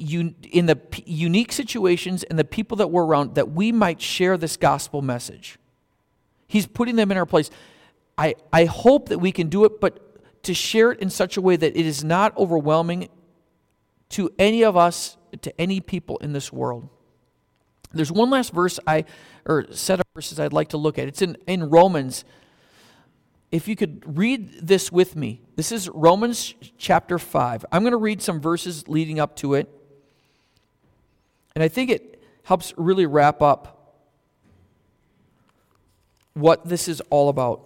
in 0.00 0.34
in 0.50 0.66
the 0.66 0.78
unique 1.04 1.52
situations 1.52 2.22
and 2.24 2.38
the 2.38 2.44
people 2.44 2.76
that 2.76 2.88
we're 2.88 3.04
around 3.04 3.34
that 3.34 3.52
we 3.52 3.70
might 3.70 4.00
share 4.00 4.36
this 4.36 4.56
gospel 4.56 5.02
message 5.02 5.58
he's 6.46 6.66
putting 6.66 6.96
them 6.96 7.10
in 7.12 7.18
our 7.18 7.26
place 7.26 7.50
i 8.18 8.34
i 8.52 8.64
hope 8.64 9.08
that 9.08 9.18
we 9.18 9.30
can 9.30 9.48
do 9.48 9.64
it 9.64 9.80
but 9.80 10.10
to 10.42 10.54
share 10.54 10.92
it 10.92 11.00
in 11.00 11.10
such 11.10 11.36
a 11.36 11.40
way 11.40 11.56
that 11.56 11.76
it 11.76 11.86
is 11.86 12.02
not 12.02 12.36
overwhelming 12.36 13.08
to 14.10 14.30
any 14.38 14.64
of 14.64 14.76
us, 14.76 15.16
to 15.42 15.60
any 15.60 15.80
people 15.80 16.16
in 16.18 16.32
this 16.32 16.52
world. 16.52 16.88
There's 17.92 18.12
one 18.12 18.30
last 18.30 18.52
verse 18.52 18.78
I, 18.86 19.04
or 19.44 19.66
set 19.72 20.00
of 20.00 20.06
verses 20.14 20.38
I'd 20.38 20.52
like 20.52 20.68
to 20.68 20.76
look 20.76 20.98
at. 20.98 21.08
It's 21.08 21.22
in, 21.22 21.36
in 21.46 21.70
Romans. 21.70 22.24
If 23.50 23.66
you 23.66 23.74
could 23.74 24.16
read 24.16 24.66
this 24.66 24.92
with 24.92 25.16
me, 25.16 25.42
this 25.56 25.72
is 25.72 25.88
Romans 25.88 26.54
chapter 26.78 27.18
5. 27.18 27.66
I'm 27.72 27.82
going 27.82 27.92
to 27.92 27.96
read 27.96 28.22
some 28.22 28.40
verses 28.40 28.86
leading 28.88 29.18
up 29.18 29.34
to 29.36 29.54
it. 29.54 29.68
And 31.54 31.64
I 31.64 31.68
think 31.68 31.90
it 31.90 32.22
helps 32.44 32.72
really 32.76 33.06
wrap 33.06 33.42
up 33.42 33.80
what 36.34 36.68
this 36.68 36.88
is 36.88 37.00
all 37.10 37.28
about. 37.28 37.62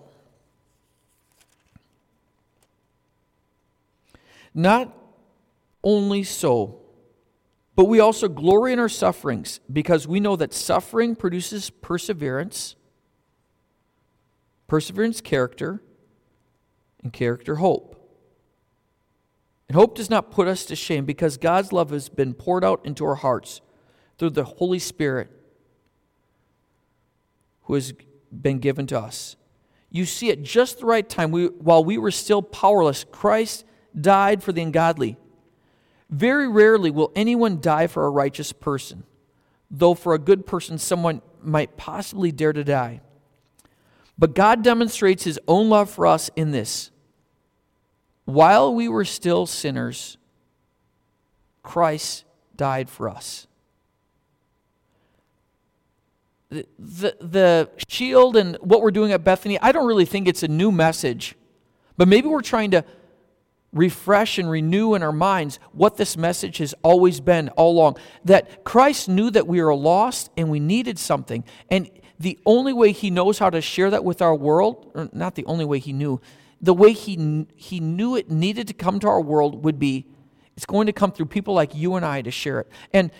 Not 4.54 4.96
only 5.82 6.22
so, 6.22 6.80
but 7.76 7.86
we 7.86 7.98
also 7.98 8.28
glory 8.28 8.72
in 8.72 8.78
our 8.78 8.88
sufferings 8.88 9.60
because 9.72 10.06
we 10.06 10.20
know 10.20 10.36
that 10.36 10.54
suffering 10.54 11.16
produces 11.16 11.70
perseverance, 11.70 12.76
perseverance, 14.68 15.20
character, 15.20 15.82
and 17.02 17.12
character, 17.12 17.56
hope. 17.56 18.00
And 19.68 19.76
hope 19.76 19.96
does 19.96 20.08
not 20.08 20.30
put 20.30 20.46
us 20.46 20.64
to 20.66 20.76
shame 20.76 21.04
because 21.04 21.36
God's 21.36 21.72
love 21.72 21.90
has 21.90 22.08
been 22.08 22.32
poured 22.32 22.64
out 22.64 22.84
into 22.84 23.04
our 23.04 23.16
hearts 23.16 23.60
through 24.24 24.30
the 24.30 24.44
Holy 24.44 24.78
Spirit 24.78 25.30
who 27.64 27.74
has 27.74 27.92
been 28.32 28.58
given 28.58 28.86
to 28.86 28.98
us. 28.98 29.36
You 29.90 30.06
see, 30.06 30.30
at 30.30 30.42
just 30.42 30.78
the 30.78 30.86
right 30.86 31.06
time, 31.06 31.30
we, 31.30 31.48
while 31.48 31.84
we 31.84 31.98
were 31.98 32.10
still 32.10 32.40
powerless, 32.40 33.04
Christ 33.12 33.66
died 33.98 34.42
for 34.42 34.50
the 34.50 34.62
ungodly. 34.62 35.18
Very 36.08 36.48
rarely 36.48 36.90
will 36.90 37.12
anyone 37.14 37.60
die 37.60 37.86
for 37.86 38.06
a 38.06 38.10
righteous 38.10 38.50
person, 38.50 39.04
though 39.70 39.92
for 39.92 40.14
a 40.14 40.18
good 40.18 40.46
person, 40.46 40.78
someone 40.78 41.20
might 41.42 41.76
possibly 41.76 42.32
dare 42.32 42.54
to 42.54 42.64
die. 42.64 43.02
But 44.18 44.34
God 44.34 44.62
demonstrates 44.62 45.24
his 45.24 45.38
own 45.46 45.68
love 45.68 45.90
for 45.90 46.06
us 46.06 46.30
in 46.34 46.50
this. 46.50 46.90
While 48.24 48.74
we 48.74 48.88
were 48.88 49.04
still 49.04 49.44
sinners, 49.44 50.16
Christ 51.62 52.24
died 52.56 52.88
for 52.88 53.10
us. 53.10 53.48
The, 56.78 57.16
the, 57.20 57.70
shield 57.88 58.36
and 58.36 58.56
what 58.60 58.80
we're 58.82 58.90
doing 58.90 59.12
at 59.12 59.24
Bethany, 59.24 59.58
I 59.60 59.72
don't 59.72 59.86
really 59.86 60.04
think 60.04 60.28
it's 60.28 60.42
a 60.42 60.48
new 60.48 60.70
message, 60.70 61.34
but 61.96 62.08
maybe 62.08 62.28
we're 62.28 62.42
trying 62.42 62.70
to 62.72 62.84
refresh 63.72 64.38
and 64.38 64.48
renew 64.48 64.94
in 64.94 65.02
our 65.02 65.12
minds 65.12 65.58
what 65.72 65.96
this 65.96 66.16
message 66.16 66.58
has 66.58 66.74
always 66.82 67.20
been 67.20 67.48
all 67.50 67.72
along 67.72 67.96
that 68.24 68.64
Christ 68.64 69.08
knew 69.08 69.30
that 69.30 69.46
we 69.46 69.60
were 69.60 69.74
lost 69.74 70.30
and 70.36 70.48
we 70.48 70.60
needed 70.60 70.98
something. 70.98 71.44
And 71.70 71.90
the 72.18 72.38
only 72.46 72.72
way 72.72 72.92
he 72.92 73.10
knows 73.10 73.38
how 73.38 73.50
to 73.50 73.60
share 73.60 73.90
that 73.90 74.04
with 74.04 74.22
our 74.22 74.34
world, 74.34 74.90
or 74.94 75.08
not 75.12 75.34
the 75.34 75.44
only 75.46 75.64
way 75.64 75.80
he 75.80 75.92
knew, 75.92 76.20
the 76.60 76.72
way 76.72 76.92
he, 76.92 77.46
he 77.56 77.80
knew 77.80 78.16
it 78.16 78.30
needed 78.30 78.68
to 78.68 78.74
come 78.74 79.00
to 79.00 79.08
our 79.08 79.20
world 79.20 79.64
would 79.64 79.78
be 79.78 80.06
it's 80.56 80.66
going 80.66 80.86
to 80.86 80.92
come 80.92 81.10
through 81.10 81.26
people 81.26 81.52
like 81.52 81.74
you 81.74 81.96
and 81.96 82.06
I 82.06 82.22
to 82.22 82.30
share 82.30 82.60
it. 82.60 82.68
And 82.92 83.10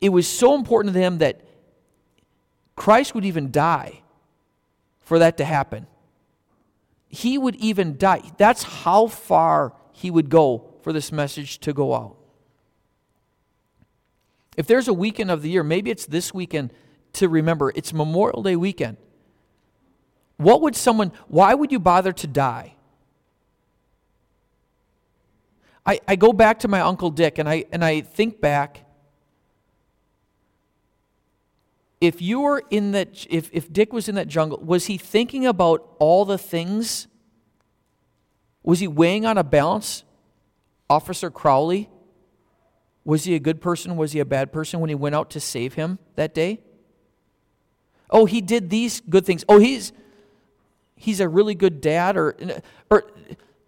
it 0.00 0.08
was 0.08 0.26
so 0.26 0.54
important 0.54 0.94
to 0.94 1.00
him 1.00 1.18
that 1.18 1.42
Christ 2.76 3.14
would 3.14 3.24
even 3.24 3.50
die 3.50 4.02
for 5.00 5.18
that 5.18 5.36
to 5.38 5.44
happen 5.44 5.86
he 7.14 7.38
would 7.38 7.54
even 7.56 7.96
die. 7.96 8.22
That's 8.36 8.62
how 8.62 9.06
far 9.06 9.72
he 9.92 10.10
would 10.10 10.28
go 10.28 10.74
for 10.82 10.92
this 10.92 11.12
message 11.12 11.58
to 11.60 11.72
go 11.72 11.94
out. 11.94 12.16
If 14.56 14.66
there's 14.66 14.88
a 14.88 14.92
weekend 14.92 15.30
of 15.30 15.42
the 15.42 15.50
year, 15.50 15.62
maybe 15.62 15.90
it's 15.90 16.06
this 16.06 16.34
weekend 16.34 16.72
to 17.14 17.28
remember, 17.28 17.72
it's 17.74 17.92
Memorial 17.92 18.42
Day 18.42 18.56
weekend. 18.56 18.96
What 20.36 20.60
would 20.62 20.74
someone, 20.74 21.12
why 21.28 21.54
would 21.54 21.70
you 21.70 21.78
bother 21.78 22.12
to 22.12 22.26
die? 22.26 22.74
I, 25.86 26.00
I 26.08 26.16
go 26.16 26.32
back 26.32 26.60
to 26.60 26.68
my 26.68 26.80
Uncle 26.80 27.10
Dick 27.10 27.38
and 27.38 27.48
I, 27.48 27.66
and 27.70 27.84
I 27.84 28.00
think 28.00 28.40
back 28.40 28.83
if 32.00 32.20
you 32.20 32.40
were 32.40 32.62
in 32.70 32.92
that, 32.92 33.26
if, 33.30 33.50
if 33.52 33.72
Dick 33.72 33.92
was 33.92 34.08
in 34.08 34.14
that 34.16 34.28
jungle, 34.28 34.58
was 34.58 34.86
he 34.86 34.98
thinking 34.98 35.46
about 35.46 35.94
all 35.98 36.24
the 36.24 36.38
things? 36.38 37.06
Was 38.62 38.80
he 38.80 38.88
weighing 38.88 39.26
on 39.26 39.38
a 39.38 39.44
balance? 39.44 40.04
Officer 40.90 41.30
Crowley? 41.30 41.88
Was 43.04 43.24
he 43.24 43.34
a 43.34 43.38
good 43.38 43.60
person? 43.60 43.96
Was 43.96 44.12
he 44.12 44.20
a 44.20 44.24
bad 44.24 44.52
person 44.52 44.80
when 44.80 44.88
he 44.88 44.94
went 44.94 45.14
out 45.14 45.30
to 45.30 45.40
save 45.40 45.74
him 45.74 45.98
that 46.16 46.34
day? 46.34 46.60
Oh, 48.10 48.26
he 48.26 48.40
did 48.40 48.70
these 48.70 49.00
good 49.00 49.26
things. 49.26 49.44
Oh, 49.48 49.58
he's 49.58 49.92
he's 50.96 51.20
a 51.20 51.28
really 51.28 51.54
good 51.54 51.80
dad 51.80 52.16
or 52.16 52.36
or 52.90 53.10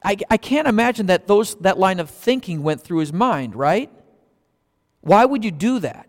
I, 0.02 0.16
I 0.30 0.36
can't 0.36 0.68
imagine 0.68 1.06
that 1.06 1.26
those 1.26 1.54
that 1.56 1.78
line 1.78 2.00
of 2.00 2.10
thinking 2.10 2.62
went 2.62 2.80
through 2.80 2.98
his 2.98 3.12
mind, 3.12 3.54
right? 3.54 3.90
Why 5.00 5.24
would 5.24 5.44
you 5.44 5.50
do 5.50 5.80
that? 5.80 6.08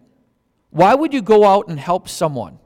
Why 0.78 0.94
would 0.94 1.12
you 1.12 1.24
go 1.24 1.44
out 1.44 1.70
and 1.70 1.80
help 1.80 2.08
someone? 2.08 2.60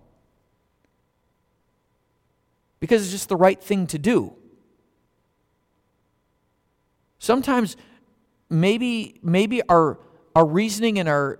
Because 2.81 3.03
it's 3.03 3.11
just 3.13 3.29
the 3.29 3.37
right 3.37 3.63
thing 3.63 3.87
to 3.87 3.97
do. 3.97 4.33
Sometimes 7.19 7.77
maybe 8.49 9.17
maybe 9.23 9.61
our 9.69 9.97
our 10.35 10.45
reasoning 10.45 10.99
and 10.99 11.07
our 11.07 11.39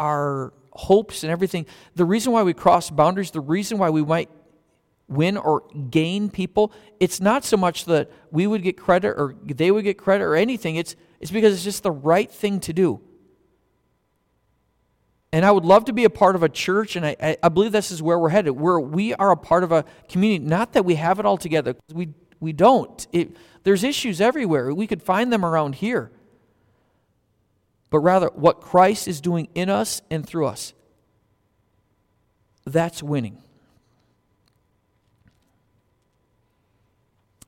our 0.00 0.52
hopes 0.72 1.22
and 1.22 1.30
everything, 1.30 1.64
the 1.94 2.04
reason 2.04 2.32
why 2.32 2.42
we 2.42 2.54
cross 2.54 2.90
boundaries, 2.90 3.30
the 3.30 3.40
reason 3.40 3.78
why 3.78 3.90
we 3.90 4.04
might 4.04 4.30
win 5.06 5.36
or 5.36 5.62
gain 5.90 6.28
people, 6.28 6.72
it's 6.98 7.20
not 7.20 7.44
so 7.44 7.56
much 7.56 7.84
that 7.84 8.10
we 8.32 8.48
would 8.48 8.64
get 8.64 8.76
credit 8.76 9.14
or 9.16 9.36
they 9.44 9.70
would 9.70 9.84
get 9.84 9.96
credit 9.96 10.24
or 10.24 10.34
anything. 10.34 10.74
It's 10.74 10.96
it's 11.20 11.30
because 11.30 11.54
it's 11.54 11.62
just 11.62 11.84
the 11.84 11.92
right 11.92 12.28
thing 12.28 12.58
to 12.58 12.72
do. 12.72 13.00
And 15.32 15.44
I 15.44 15.52
would 15.52 15.64
love 15.64 15.84
to 15.84 15.92
be 15.92 16.04
a 16.04 16.10
part 16.10 16.34
of 16.34 16.42
a 16.42 16.48
church, 16.48 16.96
and 16.96 17.06
I, 17.06 17.36
I 17.40 17.48
believe 17.48 17.70
this 17.70 17.92
is 17.92 18.02
where 18.02 18.18
we're 18.18 18.30
headed, 18.30 18.52
where 18.52 18.80
we 18.80 19.14
are 19.14 19.30
a 19.30 19.36
part 19.36 19.62
of 19.62 19.70
a 19.70 19.84
community. 20.08 20.44
Not 20.44 20.72
that 20.72 20.84
we 20.84 20.96
have 20.96 21.20
it 21.20 21.26
all 21.26 21.36
together, 21.36 21.76
we, 21.92 22.08
we 22.40 22.52
don't. 22.52 23.06
It, 23.12 23.36
there's 23.62 23.84
issues 23.84 24.20
everywhere. 24.20 24.74
We 24.74 24.88
could 24.88 25.02
find 25.02 25.32
them 25.32 25.44
around 25.44 25.76
here. 25.76 26.10
But 27.90 28.00
rather, 28.00 28.28
what 28.34 28.60
Christ 28.60 29.06
is 29.06 29.20
doing 29.20 29.48
in 29.54 29.68
us 29.68 30.02
and 30.10 30.26
through 30.26 30.46
us. 30.46 30.74
That's 32.64 33.02
winning. 33.02 33.38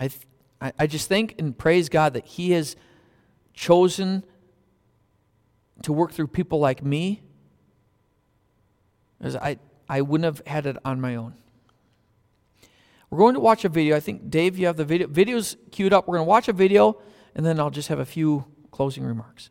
I, 0.00 0.10
I 0.78 0.86
just 0.86 1.08
think 1.08 1.36
and 1.38 1.56
praise 1.56 1.88
God 1.88 2.14
that 2.14 2.26
He 2.26 2.52
has 2.52 2.76
chosen 3.54 4.24
to 5.82 5.92
work 5.92 6.12
through 6.12 6.28
people 6.28 6.58
like 6.58 6.84
me 6.84 7.22
because 9.22 9.36
I, 9.36 9.58
I 9.88 10.00
wouldn't 10.00 10.24
have 10.24 10.44
had 10.48 10.66
it 10.66 10.76
on 10.84 11.00
my 11.00 11.14
own. 11.14 11.34
We're 13.08 13.18
going 13.18 13.34
to 13.34 13.40
watch 13.40 13.64
a 13.64 13.68
video. 13.68 13.94
I 13.94 14.00
think, 14.00 14.30
Dave, 14.30 14.58
you 14.58 14.66
have 14.66 14.76
the 14.76 14.84
video. 14.84 15.06
Video's 15.06 15.56
queued 15.70 15.92
up. 15.92 16.08
We're 16.08 16.16
going 16.16 16.26
to 16.26 16.28
watch 16.28 16.48
a 16.48 16.52
video, 16.52 17.00
and 17.36 17.46
then 17.46 17.60
I'll 17.60 17.70
just 17.70 17.88
have 17.88 18.00
a 18.00 18.04
few 18.04 18.46
closing 18.72 19.04
remarks. 19.04 19.50